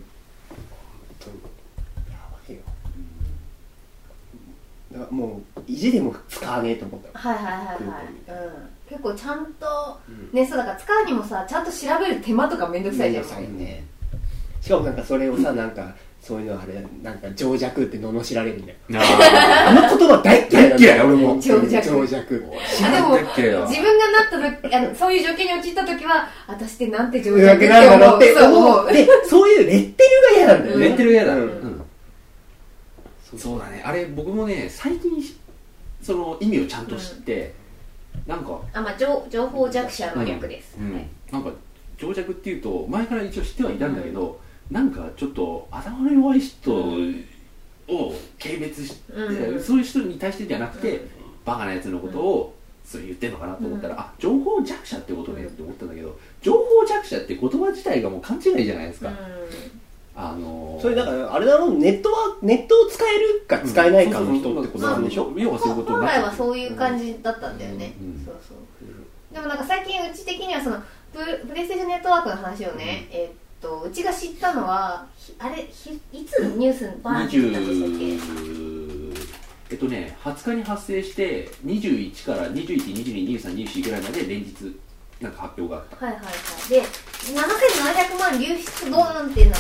[1.19, 1.37] 当に。
[2.11, 2.61] やばいよ。
[4.93, 7.77] だからもう意地でも使わねえと思ったはいはいはいはい。
[7.77, 10.31] クーポンみ、たうん、結構ちゃんとうん。
[10.33, 13.25] ねそうだから使うにもさちゃんと調べる手間とかめんどくさいじゃん。
[13.25, 13.85] めんどくさいよね。
[14.61, 21.41] しかもなんかそれをさなんかそういうのあれなんか情弱って罵られるんだよああの言葉大っ嫌い嫌い俺も。
[21.41, 21.83] 情情弱。
[21.83, 22.45] 弱情弱
[22.85, 23.17] あでも
[23.67, 28.79] 自分がなった時あのそういう状況に陥った時は私ってなんて情弱って思うなんだろうってそう思う。
[28.81, 28.93] 思う。
[28.93, 30.89] でそういうレッテルが嫌なんだよね。
[30.89, 31.41] レッテル嫌だ、うん。
[31.41, 31.83] うん。
[33.39, 33.83] そうだね。
[33.85, 35.39] あれ僕もね最近し
[36.03, 37.55] その意味をちゃんと知って、
[38.27, 40.95] なんか、あまあ情情報弱者の略です、うん。
[40.95, 41.51] はいなんか
[41.99, 44.40] 情弱っていうと前から一応知ってはいたんだけど、
[44.71, 46.95] なんかちょっと頭の弱い人を
[48.39, 49.63] 軽蔑して、うん。
[49.63, 51.09] そういう人に対してじゃなくて、うん。
[51.45, 52.55] バカなやつのことを
[52.85, 59.11] そう言ってんのかなと思ったら、あ情報弱者ってことねって思ったんだけど情報弱者って言葉自体がもう勘違いじゃないですか、
[60.17, 65.25] あのーそれだからあれだろうネットはネットを使えるか使えないかの人ってことなんでしょ？
[65.27, 65.41] うん。
[65.41, 68.25] 要はそういうこと本来はそういう感じだったんだよね、うん。
[68.25, 69.35] そうそう。
[69.35, 70.79] でもなんか最近うち的にはその
[71.13, 79.29] ププレイステーションネットワークの話をね、えーっとうちが知ったのはひあれひいつニュースにバーンって来たんでしたっけ？20
[79.71, 84.81] えっとね20日に発生して21から21222324ぐらいまで連日
[85.21, 86.07] なんか発表があった。
[86.07, 86.35] はいはいはい。
[86.71, 89.59] で7700万流出ゴーンっていうのが、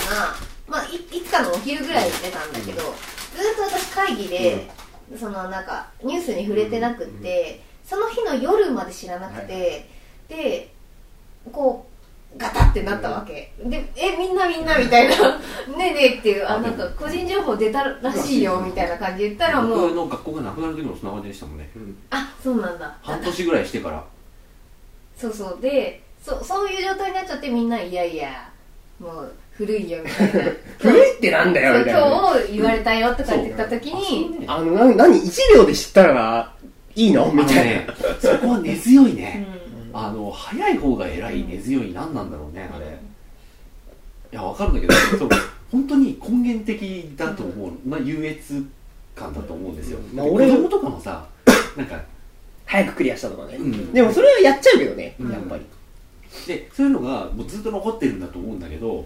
[0.66, 2.84] まあ、いいつかのお昼ぐらいに出たんだけど、ずっ
[3.56, 4.70] と私会議で、
[5.18, 9.86] そのなんかニュースに触れてなくって、その日の夜まで知らなくて、
[10.28, 10.72] で
[11.52, 11.89] こう
[12.36, 15.38] ガタってなったわけ、でえみんなみんなみたいな。
[15.38, 15.40] ね
[15.78, 19.80] えねえっていうあなんか個人情報出たらしいよみたいな感じで言ったらもう。
[19.88, 21.68] 僕の学校がなくなる時のそんな感じでしたもんね。
[22.10, 22.96] あそうなんだ。
[23.02, 24.04] 半年ぐらいしてから。
[25.16, 25.58] そうそう。
[25.60, 28.48] でそそういう状態になっちゃってみんないやいや
[29.00, 30.50] もう古いよみたいな。
[30.78, 32.00] 古いってなんだよみたいな。
[32.00, 36.52] 今日言われたよとかって言った時に、あのな何1秒で知ったら
[36.94, 37.30] いいの？
[37.32, 37.86] みたいな、ね、
[38.20, 39.16] そこは根強いうん。
[39.16, 39.46] ね、
[39.92, 42.86] あの早い方が偉い根強い何なんだろうねあれ。
[44.32, 45.28] いやわかるんだけど そう
[45.70, 48.64] 本当に根源的だと思う、まあ、優越
[49.14, 51.26] 感だと思うんですよ、でまあ俺子供とかもさ
[51.76, 52.00] なんか、
[52.66, 53.92] 早くクリアしたとかね、うん。
[53.92, 55.30] でもそれはやっちゃうけどね、うん。
[55.30, 55.64] やっぱり。
[56.46, 59.04] でそういうのがもうずっと残ってるんだと思うんだけど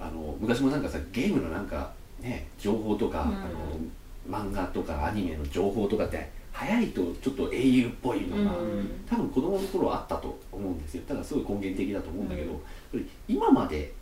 [0.00, 3.28] あの昔もなんかさゲームのなんかね情報とか、うん。
[3.28, 6.28] あの漫画とかアニメの情報とかって
[6.58, 9.04] 早いとちょっと英雄っぽいのが、うん。
[9.06, 11.02] 多分子供の頃はあったと思うんですよ。
[11.06, 12.58] だからすごい根源的だと思うんだけど、
[12.90, 13.92] それ今まで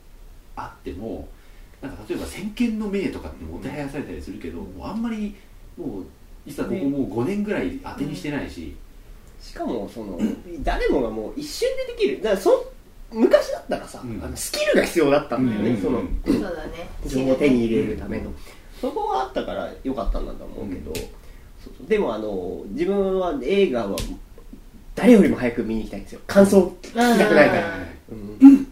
[0.55, 1.29] あっても
[1.83, 5.35] なんか例えば先見の明とかってもてはやされたりするけど、もうあんまり
[5.77, 6.05] もう
[6.47, 8.77] 実はここもう5年ぐらい当てにしてないし、
[9.41, 10.17] しかもその
[10.63, 12.23] 誰もがもう一瞬でできる。
[12.23, 12.73] だからそ
[13.11, 14.23] 昔だったらさ、うん。
[14.25, 15.83] あのスキルが必要だったんだよね、うん。
[15.83, 16.89] そのそうだね。
[17.07, 18.33] 情報を手に入れるための、
[18.81, 20.93] そこがあったから良かったんだと思うけど、
[21.89, 23.97] でもあの自分は映画は
[24.95, 26.21] 誰よりも早く見に行きたいんですよ。
[26.27, 27.79] 感想聞きたくないから、
[28.11, 28.67] うん。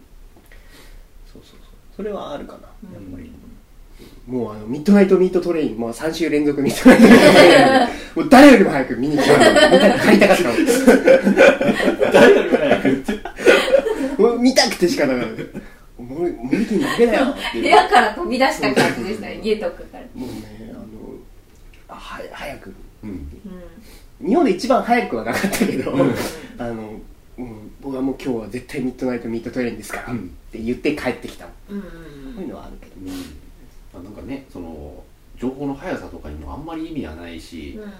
[1.31, 1.59] そうそうそう。
[1.97, 2.59] それはあるかな。
[2.61, 3.31] やっぱり、
[4.25, 5.77] もうあのミッドナイトミートトレイン。
[5.77, 7.89] もう3週連続ミッドナイトミートトレイン。
[8.15, 10.53] もう誰よりも早く見に来たの見た帰りたかったの。
[12.13, 16.01] 誰よりも早くってもう見たくてしかなかった。
[16.01, 17.35] もう無理に負けだよ。
[17.53, 19.41] 部屋から飛び出した感じでしたね。
[19.43, 19.99] 家とかから。
[20.15, 20.83] もうねあの
[21.89, 22.73] あは早く
[23.03, 23.09] うん。
[24.23, 26.13] う日本で一番早くはなかったけど、うん。
[26.57, 26.99] あの、
[27.37, 30.19] うん、僕はもう今日は絶対ミッドナイトミートトレインですから、うん。
[30.19, 31.45] って言って帰ってきた。
[31.45, 31.81] んうん
[32.35, 32.93] そういうのはあるけど。
[32.99, 33.07] うん。
[33.93, 35.03] まあなんかねその
[35.39, 37.91] 情報の速さとかにもあんまり意味はないし、うん。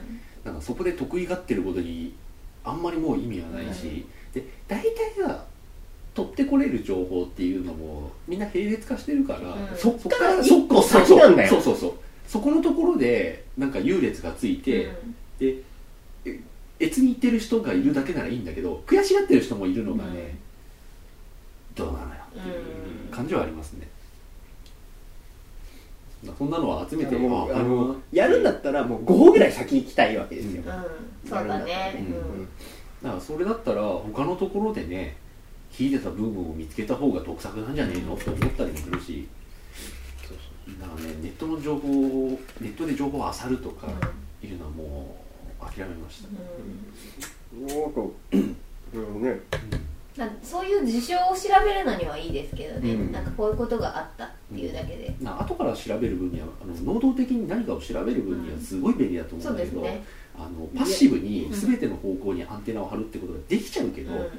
[0.43, 2.13] なんかそこで得意がってることに
[2.63, 5.43] あんまりもう意味はないし、で大体が
[6.13, 9.77] 取ってこれる情報っていうのもみんな並列化してるから、うん。
[9.77, 11.49] そっからそ一個先なんだよ。
[11.49, 11.93] そうそうそう
[12.27, 14.91] そこのところでなんか優劣がついて、
[15.39, 15.57] で
[16.25, 16.39] え
[16.79, 20.37] 越に行ってる人がいるだけならいいんだけど悔しがってる人もいるのがね、
[21.75, 23.87] どうなのよっていう感じはありますね、
[26.37, 31.29] そんなのは集めてもうああのやるんだったらもう5歩ぐらい先行きたいわけですよ、うん。
[31.29, 31.95] そうだね。
[31.97, 32.47] うん。
[33.03, 35.17] だからそれだったら他のところでね
[35.71, 39.27] 秀でた部分を見つけた方が得策なんじゃねえのって思ったりもするし
[40.79, 41.89] だからねネットの情報
[42.27, 43.87] をネットで情報を漁るとか
[44.41, 45.17] いうのはも
[45.61, 49.21] う諦めました、もうこううん。
[49.23, 49.39] ね
[50.17, 53.11] なそういう事象を調べるのにはいいですけどね、うん。
[53.11, 60.03] なんかこういうことがあったっていうだけで、な後から調べる分にはあの能動的に何かを調べる分にはすごい便利だと思そううんだけど、ですね、
[60.37, 64.29] あのパッシブに全ての方向にアンテナを張るってことができちゃうけど、うん。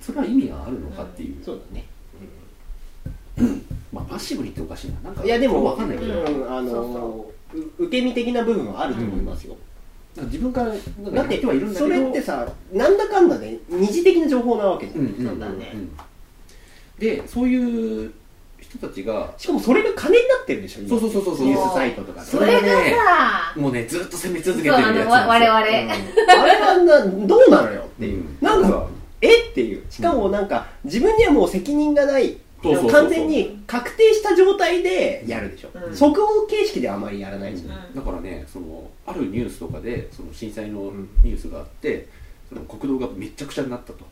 [0.00, 1.84] それは意味があるのかっていう、そうだね
[4.18, 5.00] まあ、パッシブにっておかしいな。
[5.04, 7.84] なんかいやでもわかんないけど、うんうんあのそうう。
[7.86, 9.56] 受け身的な部分はあると思いますよ、
[10.16, 15.90] なんか自分からなんかだっててはいるんだけそどれってさなんだかんだで二次的な情報なわけじゃん、うんうんそうだねん
[16.98, 18.12] でそういう
[18.60, 20.90] 人たちがしかもそれが金になってるでしょ今。
[20.90, 21.46] そうそうそうそうそう。
[21.46, 22.26] ニュースサイトとかで。
[22.26, 24.82] それがさ、もうねずっと攻め続けてるやつ。
[24.82, 28.36] なんわですよ我々、あれはなどうなのよっていう、うん。
[28.42, 28.86] なんか
[29.22, 29.48] え？
[29.50, 29.84] っていう。
[29.88, 35.96] しかもなんか自分にはもう責任がないそうそうそうそう完全に確定した状態でやるでしょ、うん。
[35.96, 37.94] 速報形式ではあまりやらないし、うん。
[37.94, 42.08] だからねそのあるニュースとかでその震災のうんニュースがあって、
[42.48, 44.04] その国道がめっちゃくちゃになったと。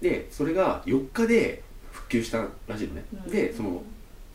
[0.00, 3.30] でそれが4日で復旧したらしいのね、うん。
[3.30, 3.82] でその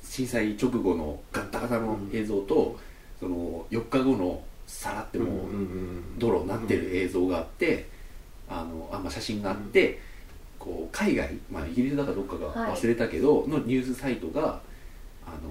[0.03, 2.77] 震災直後のガッタガタの映像と、
[3.19, 5.47] その4日後のさらってもう
[6.17, 7.87] 道路になってる映像があって、
[8.49, 9.99] あのあまあ、写真があって、
[10.63, 12.71] こう海外、まあ、イギリスだかどっかがはい。
[12.73, 14.61] 忘れたけど、のニュースサイトが、
[15.25, 15.49] あの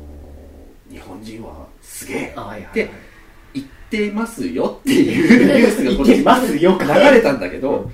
[0.88, 2.74] 日本人はすげえあはいはいはい。
[2.74, 2.90] で
[3.54, 7.90] 言ってますよっていうニュースがますよ流れたんだけど、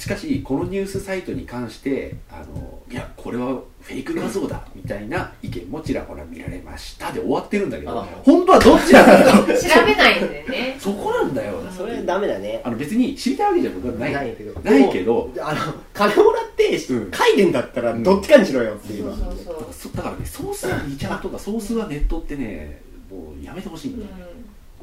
[0.00, 10.76] しかしこのニュースサイトに関してあのいやこれはフェイク画像だみたいな意見もちらほら見られましたで終わってるんだけどあ本当はどっちなんだろう 調べないんだよね。
[10.80, 11.62] そこなんだよ。
[11.76, 12.62] それダメだね。
[12.64, 14.12] あの別に知りたいわけじゃ僕はない。
[14.12, 14.60] ないけど。
[14.60, 15.30] ないけど。
[15.38, 17.10] あの金もらってうん。
[17.10, 22.80] 書いてんだったらどっちかにしろよっていううそうそだからねソースは2ちゃんとかソースはネットってね
[23.10, 24.10] もうやめてほしいんだよ、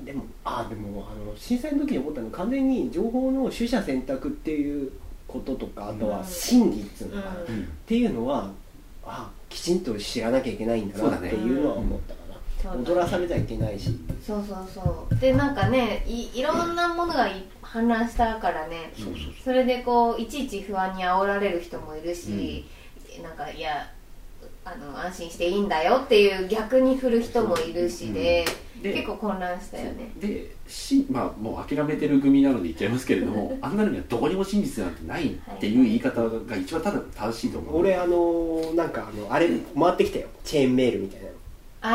[0.04, 4.92] でもあでもあの震災の時に思ったのは完全に情報の取捨選択っていう
[5.28, 7.30] こととかあとは真理っつうのか。
[7.30, 7.64] な、うん。
[7.64, 8.52] っていうのは
[9.06, 12.14] あきちんと知らなきゃいけないんだなっていうのは思った
[12.68, 13.98] かな、踊らされちゃいけないし。
[14.26, 18.94] そうそうそうでなんかねいいろんなものがい氾濫したからね。
[19.44, 22.66] それでこういちいち不安に煽られる人もいるし、
[23.22, 23.90] なんかいや
[24.68, 28.46] あの安心していいんだよっていう逆に振る人もいるしで、
[28.82, 30.12] で結構混乱したよね。
[30.20, 39.50] でしまあもう諦めてる組なので言っちゃいますけれども あんなのにはどこにも真実なんてないっていう言い方が一番ただ正しいと思う俺あのなんかあのあれ
[39.80, 40.28] 回ってきたよ。
[40.44, 41.28] チェーンメールみたいな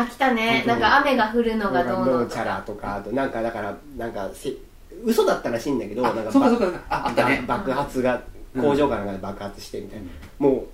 [0.01, 0.65] あ来たね。
[0.67, 2.97] なんか雨が降るのがどうのチャラとか。
[2.97, 4.55] あとなんかだからなんかせ
[5.05, 6.81] 嘘だったらしいんだけどあなんかそうかそうか。
[6.89, 7.45] ああったね。
[7.47, 8.23] ば爆発が
[8.55, 8.63] うん。
[8.63, 10.05] 工場かなんかで爆発してみたいな、
[10.39, 10.67] もう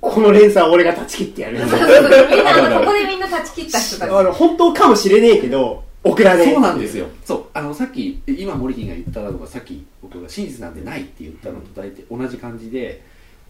[0.00, 1.58] この連鎖は俺が断ち切ってやる。
[1.66, 2.28] そうそうそう。
[2.30, 4.10] みんなあのここでみんな断ち切った人たち。
[4.10, 7.06] あの本当かもしれねえけど送らねえそうなんですよ。
[7.24, 7.44] そう。
[7.52, 13.02] あのさっき今森木が言ったのがさっき僕が真実なんてないって言ったのと大体同じ感じで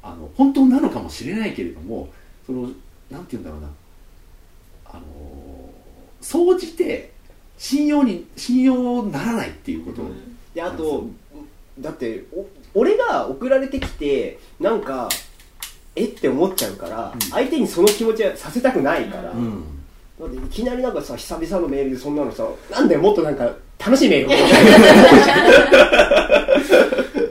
[0.02, 2.08] あの本当なのかもしれないけれども
[2.46, 2.62] その
[3.10, 3.68] なんて言うんだろうな。
[4.92, 5.02] あの
[6.20, 7.12] 総じて
[7.56, 10.02] 信用に信用ならないっていうこと、
[10.54, 11.06] であと
[11.78, 15.08] だってお俺が送られてきてなんか
[15.96, 16.04] え？
[16.04, 17.20] って思っちゃうから、うん。
[17.20, 19.64] 相手にその気持ちはさせたくないから、うん。
[20.18, 24.30] だっていきなりなんかさ久々のメールでそんなのさなんだよもっとなんか楽しいメール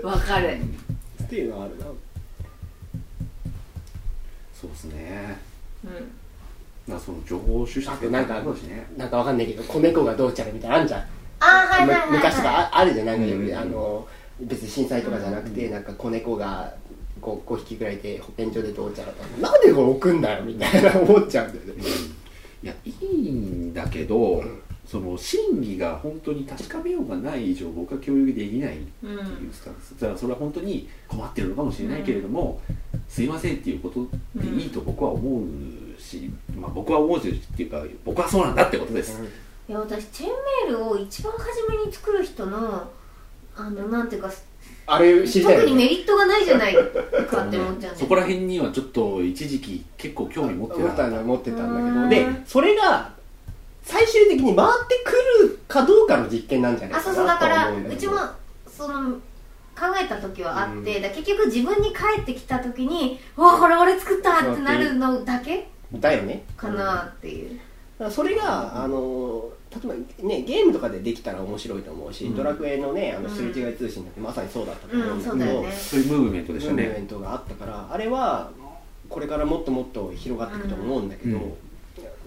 [0.05, 0.07] を。
[0.09, 0.57] わかる。
[1.23, 1.85] っていうのはあるな。
[4.59, 5.37] そうですね。
[5.85, 5.91] うん。
[5.93, 6.05] だか
[6.87, 11.05] らその情報収集あとなんかねなんかわかんないけど子猫がどうちゃらみたいなのあんじゃん。
[11.41, 14.07] あはいはいはい、はい、む昔とかああるじゃんなんか、うんあの
[14.41, 16.73] 別に震災とかじゃなくて、なんか子猫が
[17.19, 19.23] 5, 5匹ぐらいいて保健所でどうちゃらと。
[19.23, 21.83] かなんでこれ置くんだよみたいな思っちゃうんだよね。
[22.61, 24.43] いやいいんだけど
[24.85, 29.19] その真偽が本当に確かめようがない以上僕は共有できないってうんいう
[29.53, 29.93] スタンス。
[29.99, 32.59] だからそれは本当に困ってるのかもしれないけれども、
[33.07, 39.21] すいませんっていうことでいいと僕は思うし、まあ、僕は思うしっていうか僕はそうなんだってことです、
[39.69, 40.31] いや私チェーン
[40.69, 42.89] メールを一番初めに作る人の
[43.55, 44.31] あのなんていうか
[44.91, 45.65] あれ知りたいよね。
[45.65, 51.07] 特にメリットがないじゃないかって思っちゃうんそこら辺にはちょっと一時期結構興味持ってた。
[51.09, 52.31] 持ってたんだうんけど。
[52.33, 53.11] でそれが
[53.83, 55.11] 最終的に回ってく
[55.43, 58.19] るかどうかの実験なんじゃないあそうかなとそうだからうんだけどうちも
[58.67, 61.03] その考えた時はあって、うん。
[61.15, 66.43] 結局自分に返ってきた時に「わあこれ俺作った!」ってなるのだけだよね。
[66.55, 69.93] かなっていう、だからそれがあの例えば
[70.27, 72.35] ねゲームとかでできたら面白いと思うし、うん。
[72.35, 73.35] ドラクエのねあのうん。
[73.35, 75.15] すれ違い通信だってまさにそうだったと思う。
[75.17, 78.51] んだけど、うんそういうムーブメントでしたムーブメねントがあったからあれは
[79.09, 81.53] これからもっともっと広がっていくと思うんだけど、うん。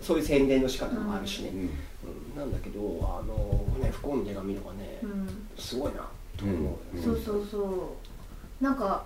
[0.01, 1.59] そういう宣伝の仕方もあるしね、うん。
[1.59, 1.71] うん。
[2.37, 5.47] なんだけどあのね不幸の手紙とかね、うん。
[5.59, 7.97] すごいなと思うよね、そうそうそ
[8.61, 8.65] う。
[8.65, 9.05] なんか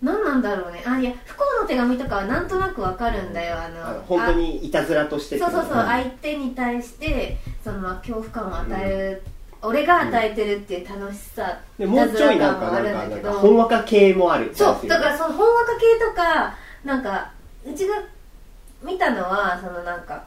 [0.00, 0.82] 何なんだろうね。
[0.86, 3.56] あいや不幸の手紙とかはなんとなくわかるんだよ。
[3.60, 9.22] あのあの本当にいたずらとしてそうそうそう、ん相手に対してそのまあ恐怖感を与える、
[9.60, 14.52] 俺が与えてるっていう楽しさ、でもうちょいなんかいたずら感もあるんなんかほんわか系もある。
[14.54, 17.32] そうだからそのほんわか系とかなんか
[17.66, 17.94] うちが
[18.82, 20.24] 見たのはそのなんか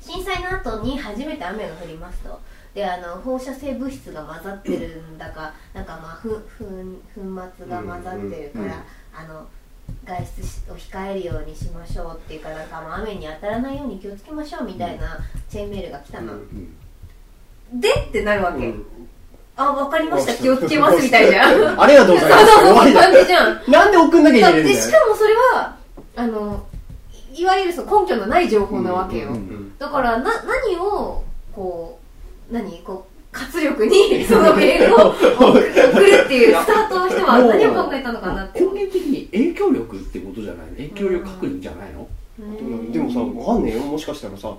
[0.00, 2.40] 震災の後に初めて雨が降りますと
[2.74, 7.20] であの放射性物質が混ざってるんだかなんかまあふふん粉
[7.58, 8.72] 末が混ざってるから、うんうん
[9.14, 9.46] あの
[10.04, 15.18] 外出しを控えるようにしましょうっていうかなんかまあ雨に当たらないように気をつけましょうみたいな
[15.50, 16.72] チェーンメールが来たの、うん
[17.72, 17.80] うん。
[17.80, 18.84] でってなるわけ、うん。
[19.56, 20.34] あわかりました。
[20.34, 21.78] 気をつけますみたいじゃん。
[21.80, 22.58] ありがとうございます。
[22.58, 23.62] 終わりだ感じじゃん。
[23.68, 25.76] なんで送んなきゃいけないんだでよしかもそれは
[26.16, 26.66] あの
[27.34, 29.78] いいわゆるその根拠のない情報なわけよ、うんうん。
[29.78, 31.22] だからな何を
[31.54, 32.01] こう
[32.52, 35.16] 何こう活力に そのメールを送
[35.52, 43.82] 送るっていうスタートの人は何を考えたのかなって根源的に影響力ってことじゃない影響力確認じゃないの、うんでもさわかんねえよ。
[43.82, 44.54] もしかしたらさ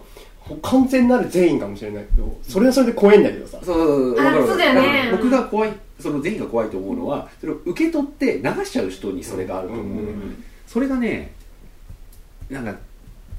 [0.62, 3.60] 完全なる善意かもしれないけどそれはそれで怖いんだけどさ。
[3.64, 5.10] そうそうだよね。
[5.12, 10.44] 僕が怖いその善意が怖いと思うのはそれを受け取って流しちゃう人にそれがあると思う、うんうん。
[10.68, 11.32] それがね
[12.50, 12.76] なんか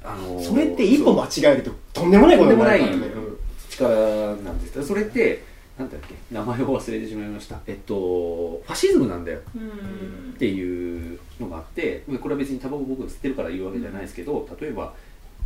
[0.05, 2.89] あのーそれって一歩間違えるととんでもないことになるからね。
[2.89, 3.24] とんでもない
[3.77, 4.72] 力なんです。
[4.72, 5.43] けどそれって
[5.79, 6.14] なんだっけ？
[6.31, 7.59] 名前を忘れてしまいました。
[7.66, 9.41] えっとファシズムなんだよ。
[9.57, 10.33] うん。
[10.35, 14.95] っていうのがあってこれは別にタバコ僕吸ってるから言うわけじゃないですけど例えば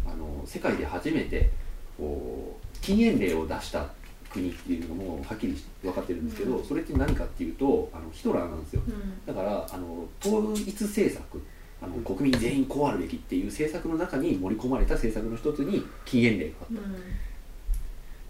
[0.06, 1.48] あの世界で初めて
[1.96, 3.86] こう禁煙令を出した
[4.30, 6.64] 国っていうのもはっきり分かってるんですけど、うん。
[6.64, 8.82] それって何かっていうとあのヒトラーなんですよ。
[8.86, 9.26] うん。
[9.26, 11.42] だからあの統一政策
[11.80, 16.82] あの国民全員こうあるべきっていう政策の中に盛り込まれた政策の一つに禁煙令があった。
[16.82, 16.96] うん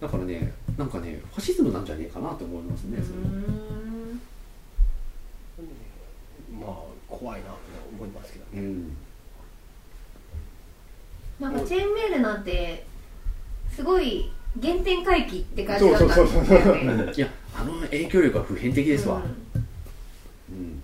[0.01, 4.20] だからねなんかねファシズムなんじゃねえかなと思いますね、それうん
[6.61, 6.76] まあ
[7.09, 7.57] 怖いなと
[7.92, 8.51] 思いますけどね。
[8.55, 8.96] うん。
[11.40, 12.84] なんかチェーンメールなんて
[13.74, 14.30] すごい
[14.61, 16.74] 原点回帰って感じだったんそうそうそうそう。
[16.74, 19.22] だよねいやあの影響力は普遍的ですわ、うん。
[20.55, 20.82] うん。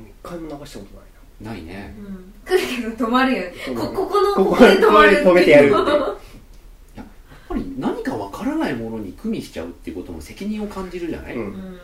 [0.00, 1.04] 一回も流したことない
[1.40, 1.50] な。
[1.52, 1.94] ないね。
[1.98, 2.32] うん。
[2.44, 3.42] 来るけど止まるよ。
[3.74, 6.31] こここのここここで止まる止めてやるって
[7.52, 11.78] ぱり何かわからないものに組みしちゃうっていうことも責任を感じるじゃない、うん。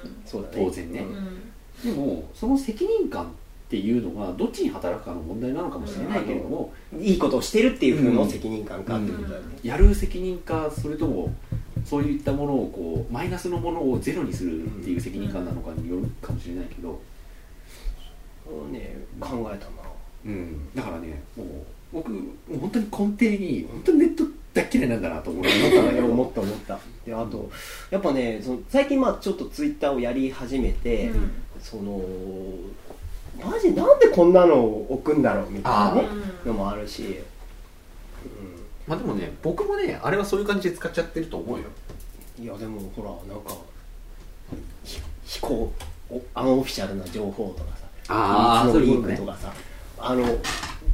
[0.52, 1.00] 当然ね。
[1.84, 1.94] うん。
[1.94, 3.28] でもその責任感っ
[3.70, 8.82] ていうのがどっちに働くかの問題なのかもしれないけれども、いいことをしてるっていう風の責任感。
[8.82, 11.34] かってことだよね、やる責任かそれとも
[11.84, 16.98] そういったものをこうマイナスのものをゼロにするっていう責任感なのかによるかもしれないけど、
[18.44, 19.72] そうね考えたな。
[20.24, 21.46] うん、だからねもう
[21.92, 24.24] 僕もう本当に根底に本当にネット
[24.68, 25.50] 大っ嫌いなんだなと思った
[25.82, 26.78] んだけど思った思った。
[27.06, 27.50] であと
[27.90, 31.30] やっぱねその最近まあちょっとツイッターをやり始めて、うん。
[31.60, 32.00] その
[33.44, 36.08] マジなんでこんなのを置くんだろうみたいなね
[36.44, 37.18] うんのもあるし、
[38.86, 41.64] まあでもね僕もねあれはそういう感じで使っちゃってると思うよ。
[42.38, 43.54] うん、いやでもほらなんか
[44.84, 45.72] ひ非公
[46.10, 49.52] おアンオフィシャルな情報とかさあー秘密のリンそういうことねクとかさ
[49.98, 50.38] あの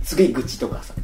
[0.02, 0.94] すげえ愚痴とかさ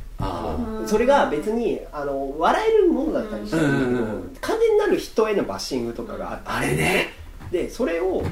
[0.86, 7.08] それが別にあの笑えるものだったりして完全なる人へのバッシングとかがあってあれね
[7.50, 8.22] でそれを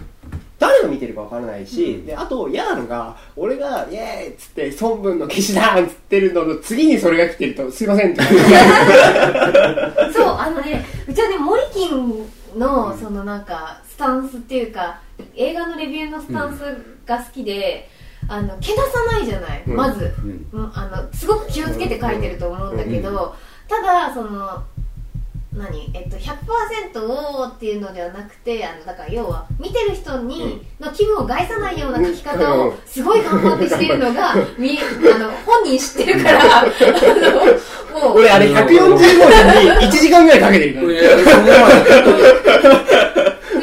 [0.58, 8.22] 誰が見てるかわからないし、うんであと嫌なのが俺が「イエーイ!」っつって「孫文の消しだ!」っつってるのの次にそれが来てると「すいません」って
[10.12, 12.26] そうあのねうちはねモリキン
[12.58, 15.00] のそのなんかスタンスっていうか
[15.36, 16.60] 映画のレビューのスタンス
[17.06, 17.88] が好きで、
[18.28, 19.76] あのけなさないじゃない、うん。
[19.76, 20.46] まず、うん。
[20.52, 23.34] うんあのすごく気をつけて書いてると思うんだけど、
[23.66, 24.62] ただその
[25.54, 25.90] 何？
[25.94, 36.64] えっと100%をっていうのではなくてあのだから要は見てる人にの気分を害さないような書き方をすごい頑張ってしてるのがみあの本人知ってるから あ
[37.94, 38.18] のもう。
[38.18, 40.86] 俺あれ140文字に1時間ぐらいかけてるから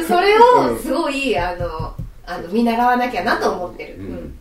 [0.07, 1.93] それをすごいあの
[2.25, 4.05] あの見習わなきゃなと思ってる、うん。
[4.07, 4.35] うん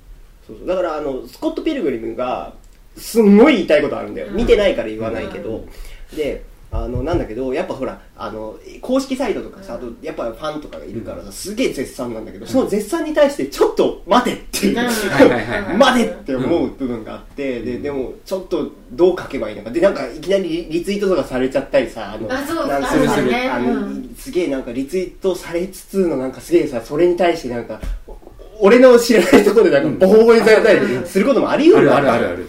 [0.47, 0.67] そうそう。
[0.67, 2.55] だからあのスコット・ピルグリムが
[2.97, 4.37] すんごい言いたいことあるんだよ、うん。
[4.37, 5.65] 見てないから言わないけど、
[6.13, 6.17] うん。
[6.17, 9.79] であのなんだけどやっぱほらあの公式サイトとかさ、うん。
[9.79, 14.77] あとやっぱファンとかがいるからさすげえ絶賛なんだけど、その絶賛に対してちょっと待てっていう、
[15.79, 19.71] 待てって思う部分があって、ででもちょっとどう書けばいいのか。
[19.71, 24.15] でなんかいきなりリリツイートとかされちゃったりさあのあそうなんかあるあるねあのうん。
[24.19, 28.13] すげえなんかリツイートされつつのなんかすげえさそれに対してなんかお
[28.61, 32.49] 俺の知らないところでなんかボコボコにされたりすることもあり得あるあるあるある。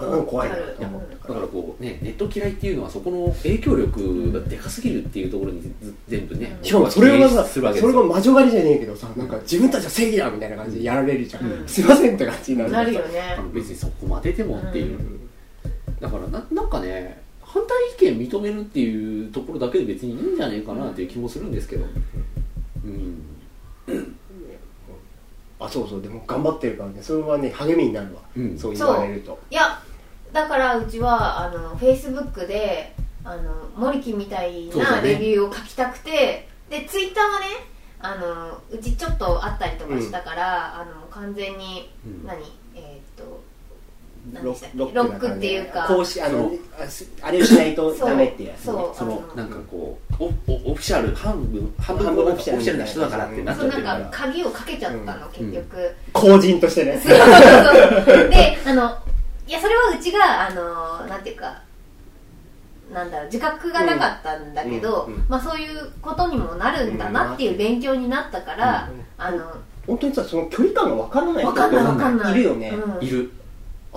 [0.00, 0.56] うん怖いな。
[1.26, 13.22] だからこうねネット嫌いっていうのはそこの影響力がでかすぎるっていうところにず全部ねしかもそれがさするわけそれが魔女狩りじゃねえけどさなんか自分たちは正義だみたいな感じでやられるじゃん、うんすいませんって感じになるなるよね
[13.52, 15.20] 別にそこまででもっていう、うん
[15.98, 17.62] だからななんかね反
[17.98, 21.86] 対意見認めるっていうところだけで別にいいんじゃねえかなっていう気もするんですけど
[22.84, 23.22] うん
[25.58, 27.02] あそうそうでも頑張ってるからね。
[27.02, 28.58] それはね励みになるわ、うん。
[28.58, 29.38] そう言われると。
[29.50, 29.80] いや
[30.32, 32.94] だからうちはあのフェイスブックで
[33.24, 37.46] あのモリキンみたいなレビューを書きたくて、でツイッターはね
[37.98, 42.26] あのうちちょっとあったりとかしたから、あの完全に、うん。
[42.26, 42.38] 何？
[44.32, 45.86] ロックロックっていうか。
[45.86, 46.50] 公式あの
[46.88, 47.08] そう。
[47.22, 54.04] あれをしないとダメっていうやつ、ね、そのなんかこうオオオフィシャル半分半分オフィシャルな人だからってなっちそうなんゃってるから。
[54.04, 55.32] か鍵をかけちゃったの、うん。
[55.32, 57.00] 結局、公人としてね。
[57.02, 58.28] そうそうそう。
[58.28, 58.98] で あの
[59.46, 61.62] いやそれはうちがあのなんていうか
[62.92, 65.26] なんだろう自覚がなかったんだけど、うんうんうん。
[65.28, 69.44] まあ、そういうことにもなるんだなっていう勉強になったから、うんあの
[69.86, 72.32] 本当にさその距離感が分からない人わかんないわかんない。
[72.32, 73.06] いるよね、うん。
[73.06, 73.30] いる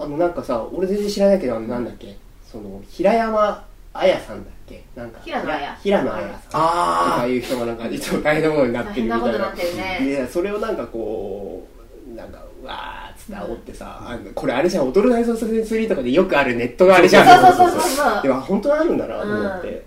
[0.04, 2.18] あのなんかさ俺全然知らないけどあのなんだっけ？
[2.50, 4.84] その平山綾さんだっけ？
[4.96, 5.76] なんか平野綾。
[5.76, 6.42] 平野綾さん。
[6.42, 10.16] とかあいう人がなんかいつも大変なことになってるみたいな大変なことになってるね。
[10.18, 11.68] でそれをなんかこ
[12.12, 17.42] うなんかうわーっつって煽ってさ、あのこれあれじゃん踊る大捜査線3とかでよくあるネットのあれじゃん。
[17.46, 19.86] そうそうそうそうそうでも本当あるんだなと思って、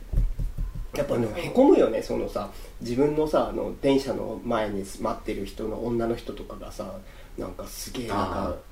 [0.95, 2.51] やっぱねへこむよねそのさ
[2.81, 6.95] 自分のさあの電車の前に待ってる人の女の人とかがさ
[7.39, 8.57] なんかすげえなんか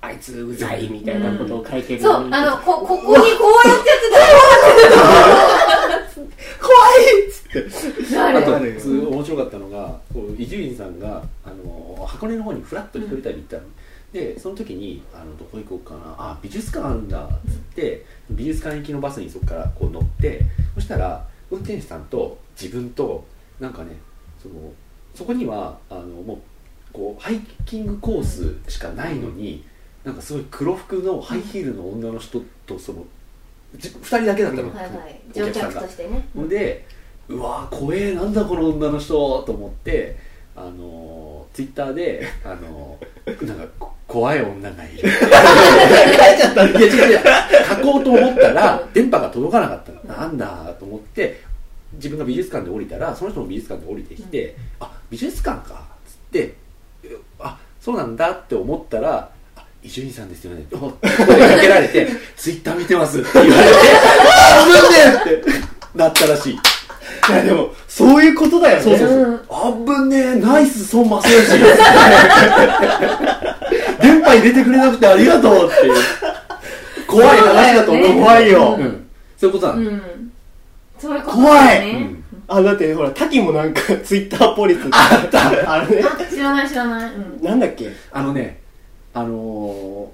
[0.00, 3.90] あいつうざいみたいなことを書いてるそうあのこここにこうやって
[6.60, 7.26] 怖い。
[7.26, 8.18] っつって。
[8.18, 13.62] あと普通面白かったのがこう伊集院さんがあの箱根の方にフラッと一人旅行ったの、
[14.12, 16.00] でその時にあのどこ行こうかな。
[16.18, 20.42] あ美術館あるんだっつって美術館行きのバスにそこからこう乗って
[20.74, 23.24] そしたら運転手さんと自分と
[23.58, 23.96] なんかね
[24.42, 24.54] その
[25.14, 26.38] そこにはあのもう
[26.98, 29.64] こうハイキングコースしかないのに、
[30.02, 33.04] なんかすごい黒服のハイヒールの女の人とその
[33.76, 35.20] じ2人だけだったの、はいはい。
[35.30, 35.74] お乗客さんが。
[35.74, 36.26] 客としてね。
[36.34, 36.84] ほんで
[37.28, 40.16] うわ怖えなんだこの女の人と思って
[40.56, 42.98] あのツイッターであの
[43.42, 44.98] なんかこ怖い女がいる。
[44.98, 46.80] 書いちゃったんだ。
[46.80, 47.20] いや違う違う。
[47.68, 50.02] 書こうと思ったら電波が届かなかったの。
[50.02, 51.42] なんだと思って
[51.92, 55.74] 自分が美術館で降りたらその人も美術館で降りてきて「あ美術館か」
[56.06, 56.67] っつって「あ
[57.88, 63.58] そうなんだ」って思ったら「あ伊集院さんですよね」お って声かけられて「ツイッター見てます」って言われて
[64.52, 64.80] 「あぶね
[65.26, 65.50] え!」って
[65.94, 66.52] なったらしい。
[66.52, 66.58] い
[67.32, 68.82] やでもそういうことだよね。
[68.82, 69.18] そうそうそう。
[69.18, 71.48] うんあぶねえナイス孫正義
[74.02, 75.94] 電波に出てくれなくてありがとうっていう。
[77.06, 78.20] 怖い話だと思う。
[78.20, 79.06] 怖いようん、
[79.38, 80.02] そういうことなの、うん
[80.98, 81.20] そうい
[82.48, 85.72] あだってほら滝もなんか ツイッターポリスあった。
[85.72, 86.02] あれね。
[86.04, 87.10] あ知らない知らない。
[87.12, 87.44] うん。
[87.44, 87.90] なんだっけ？
[88.10, 88.60] あのね
[89.14, 90.10] あの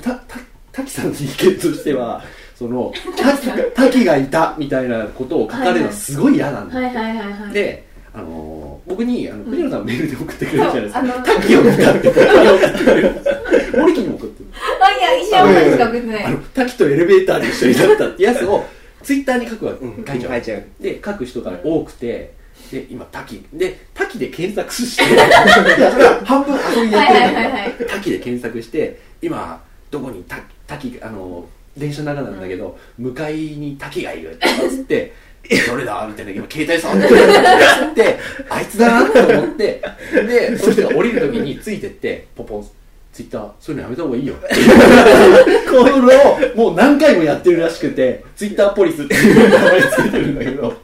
[0.00, 0.38] ー、たた
[0.72, 2.22] 滝さんの意見としては
[2.58, 7.52] その滝滝がいたみたいなことを書かれるのはすごい嫌なんだ、はいはいはいはい。
[7.52, 7.84] で
[8.14, 12.08] あのー、僕にあの藤野さんメールで送ってくれるじゃないですか、そうあの滝を見たって。
[12.10, 13.10] 僕に送ってくれる。
[13.76, 14.48] 森木にも送ってる
[14.80, 18.64] あいや石山さんしか送ってないあの滝とエレベーターで一緒になったってやつを
[19.06, 20.04] ツイッターに書くわけ、うん。
[20.04, 22.34] 書いちゃうちゃうで書く人が多くて
[22.72, 23.44] で今滝。
[23.52, 25.04] で滝で検索して
[26.24, 27.72] 半分遊びでやってるんだけど、はいはいはいはい。
[27.88, 31.44] 滝で検索して今どこにた滝あの
[31.76, 34.32] 電車の中なんだけど、向かいに滝がいる。
[34.32, 35.12] ってつって
[35.48, 36.04] えどれだ？
[36.08, 37.20] みたいな今携帯触ってる。
[37.92, 39.82] ってあいつだなと思って
[40.26, 42.66] でその人が降りる時についてってポポン
[43.16, 44.34] ツイッターそういうのやめた方がいいよ。
[45.70, 50.76] こういうのをもう何回もやってるらしくてツイッターポリスっていう名前つけてるんだけど。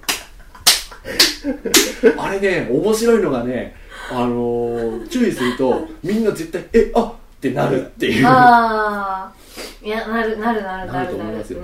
[2.16, 3.74] あれね面白いのがね
[4.10, 8.26] あのー注意するとみんな絶対えあってなるっていう。
[8.26, 11.04] ああいやなるなるなるななる。
[11.04, 11.58] なる思いますよ。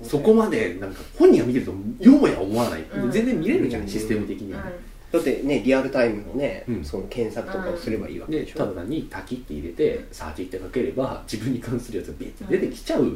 [0.00, 0.08] うん。
[0.08, 3.10] そこまでなんか本人が見てるとよもや思わない、うん。
[3.10, 4.64] 全然見れるじゃん、うんシステム的には、
[5.12, 6.84] だってねリアルタイムのね、うん。
[6.84, 13.10] その検索とかをすればいいわけででしょ、ただ単に「滝」って入れて「サーチ」ってかければ自分に関するやつがビッて出てきちゃうっ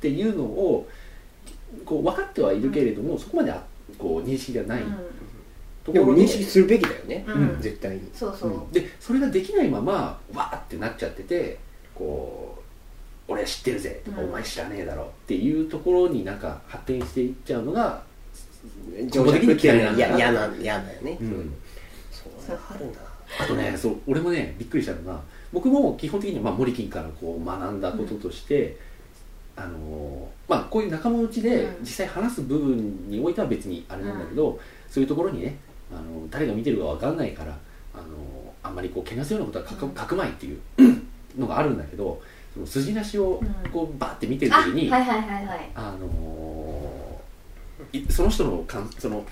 [0.00, 0.88] ていうのを
[1.84, 3.62] こう分かってはいるけれども、そこまであ
[3.98, 4.82] こう認識がない
[5.84, 7.48] とでもころで認識するべきだよね、うん。
[7.50, 7.60] うん。
[7.60, 8.02] 絶対に。
[8.14, 8.72] そうそう、うん。
[8.72, 11.58] でそれができないままわーってなっちゃってて
[11.94, 12.56] こ
[13.28, 14.28] う俺は知ってるぜとか、うん。
[14.28, 18.05] お前知らねえだろっていうところになんか発展していっちゃうのが、
[19.10, 21.54] 情弱っていうのは根本的に嫌いなんだ嫌な嫌だよね、うん。
[22.10, 22.92] そうれあるな。
[23.40, 25.20] あとねそう俺もねびっくりしたのが
[25.52, 28.76] 僕も基本的にはまあ森金からこう学んだこととして、
[29.56, 31.76] あのーまあこういう仲間内でうん。
[31.80, 34.58] 実際話す部分においては別にあれなんだけど、
[34.88, 35.56] そういうところにね
[35.92, 37.56] あの誰が見てるかわかんないから、
[37.94, 38.06] あのー
[38.62, 39.94] あんまりこうけなすようなことは書く,、うん。
[39.94, 40.60] 書くまいっていう
[41.38, 42.20] のがあるんだけど
[42.52, 43.70] その筋なしをうん。
[43.70, 45.70] こうバーって見てるあ時に、はいはいはいはい。
[45.74, 46.75] あの
[48.10, 49.24] その人の感その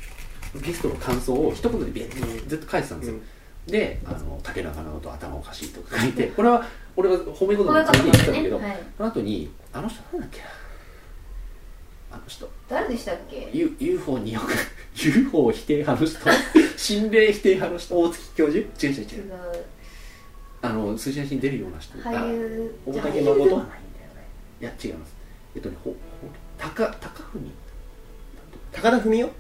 [0.63, 3.19] ゲストの感想を一言でビッてずっと書いてたんですよ、
[3.67, 6.65] であの竹中直人頭おかしいとか書いてこれは
[6.97, 10.47] 俺は褒め言葉のつもりで言ってたんだけど、はい、その後にあの人なんだっけな？
[12.13, 12.49] あの人。
[12.69, 14.53] 誰でしたっけ？U- UFO2 億
[14.95, 16.19] UFO 否定派の人？
[16.79, 17.99] 心霊否定派の人？
[17.99, 18.61] 大月教授？
[18.87, 19.29] 違う違う違違う。
[19.29, 19.33] う
[20.63, 21.99] あの数字の写真出るような人。
[21.99, 22.75] 俳優。
[22.87, 23.49] 大竹誠あ俳優。
[23.49, 23.81] ではないんだよね。
[24.61, 25.15] いや違います。
[25.57, 25.97] えっとねほほ
[26.57, 27.51] 高高文
[28.85, 29.33] 高田文夫違う。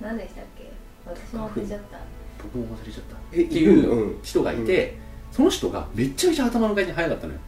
[0.00, 0.70] 何でしたっけ？
[1.04, 1.98] 私も忘れちゃった。
[2.42, 3.16] 僕も忘れちゃった。
[3.34, 4.22] えっていううん。
[4.22, 4.96] 人がいて、
[5.30, 7.38] その人がめっちゃめちゃ頭の回転速かったのよ。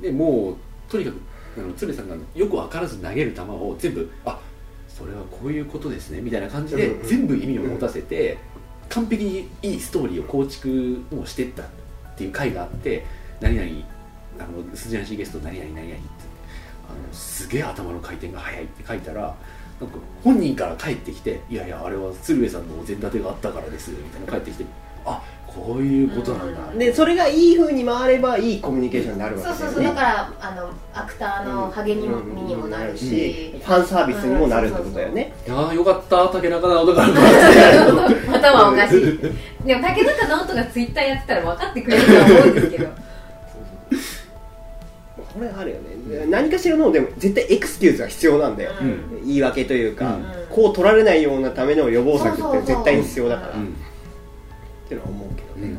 [0.00, 0.56] でもう
[0.88, 1.16] とにかく
[1.58, 4.38] あの鶴瓶さんがよく分からず投げる球を全部あ
[4.88, 7.08] それはこういうことですねみたいな感じでうんうん。
[7.08, 8.38] 全部意味を持たせて
[8.88, 11.66] 完璧にいいストーリーを構築もしてったっ
[12.16, 13.04] ていう回があって
[13.40, 13.68] 何々
[14.38, 16.29] あの筋なしゲスト何々何々ってあ
[16.90, 19.34] のすげえ頭の回転が速いって書いたら
[19.80, 24.64] なんか本人から帰ってきて「いやいやあれは鶴瓶さんのお膳立てがあったからです」みたいな帰ってきて
[25.06, 29.74] 「あこういうことなんだ」でそれがいい風に回ればいいコミュニケーションになるわけそうだよね。
[29.74, 32.08] そうそうだからあのアクターの励み
[32.42, 37.08] にもなるし、ファンサービスにもなるってことだよね、いやーよかった竹中直人から。
[38.36, 39.18] 頭おかしい。
[39.64, 42.88] でも竹中直人がツイッターやってたら分かってくれるとは思うんですけど。
[45.32, 45.89] これあるよね
[46.28, 49.26] 何かしらのでも絶対エクスキューズが必要なんだよ、うん。
[49.26, 50.24] 言い訳というか、うん。
[50.50, 53.66] こう取られないようなための予防策って絶対に必要だから、うん。
[53.66, 55.76] っていうのは思うけどね、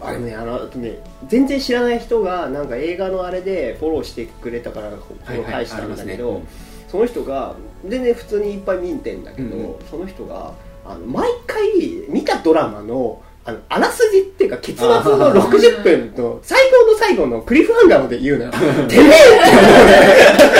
[0.00, 0.06] うん。
[0.06, 6.44] あれねあのあとね全然知らない人がなんか映画のあれでフォローしてくれたからフォロー返したんだけど、はいはい
[6.92, 7.56] その人が
[7.88, 10.52] 全然普通にいっぱい見てんだけど、その人が
[10.84, 11.62] あの毎回
[12.10, 15.02] 見たドラマのあのあらすじっていうか結末の
[15.34, 18.50] 60分と最後の最後のクリフハンガーまで言うのよ
[18.88, 20.52] てめえ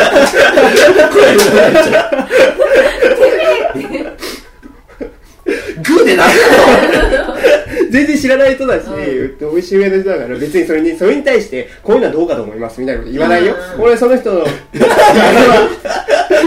[5.82, 6.32] グーでなる
[7.90, 8.86] 全然知らない人だし、
[9.38, 13.82] 年上の人だから別にそれにそれに対してこういうのはどうかと思いますみたいなこと言わないよ、うん。
[13.82, 14.44] 俺その人の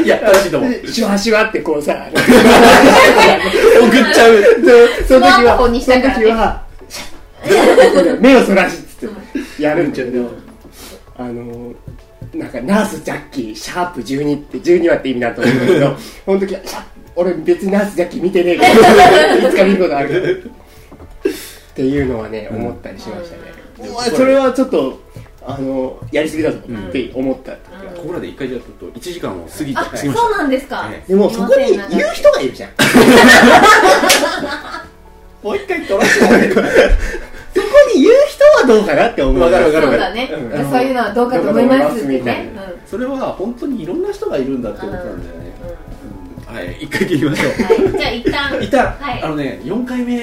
[0.04, 2.22] いや正しいと思うシュワシュワってこうさ送っ
[4.14, 4.44] ちゃう。
[5.08, 6.66] そその時はその時は
[8.20, 9.10] 目をそらしっつっ
[9.58, 10.32] てやるんだけど
[11.18, 11.74] あの
[12.34, 16.62] なんかナースジャッキーシャープ12って12話って意味だと思うんだけどその時は
[17.16, 20.16] 俺別にナースジャッキー見てねえからいつか見ることあるか
[20.50, 20.56] ら
[21.76, 23.52] っていうのはね思ったりしましたね、
[24.16, 24.98] それはちょっと
[25.46, 26.62] あのやりすぎだぞっ
[26.94, 31.02] て思った時は、ここらで一回じゃあちょっと1時間を過ぎてあ過ぎましそうなんですか、はい。
[31.06, 32.72] でもそこに言う人がいるじゃん。
[35.44, 36.68] もう一回撮らせてもらえるそこ
[37.94, 39.42] に言う人はどうかなって思う。
[39.42, 40.72] わかるわかるそうだね、うん。
[40.72, 42.54] そういうのはどうかと思いますみたいね。
[42.56, 45.45] な、それは本当にいろんな人がいるんだってことなんだよね、
[46.56, 47.52] はい一回切りましょう。
[47.52, 48.60] はい、じゃあ一旦。
[48.64, 49.24] 一旦、はい。
[49.24, 50.14] あのね4回目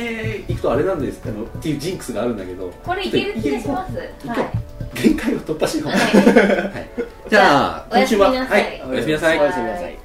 [0.49, 1.21] 行くとあれなんです。
[1.27, 2.73] あのっていうジンクスがあるんだけど。
[2.83, 3.97] これいける気がします。
[4.29, 4.51] はい。
[4.95, 5.99] 限界を突破しよう、はい。
[5.99, 6.07] は
[6.79, 6.89] い、
[7.29, 9.39] じゃあおや今週はすみなさいはい、おやすみなさい。
[9.39, 10.02] おやすみなさい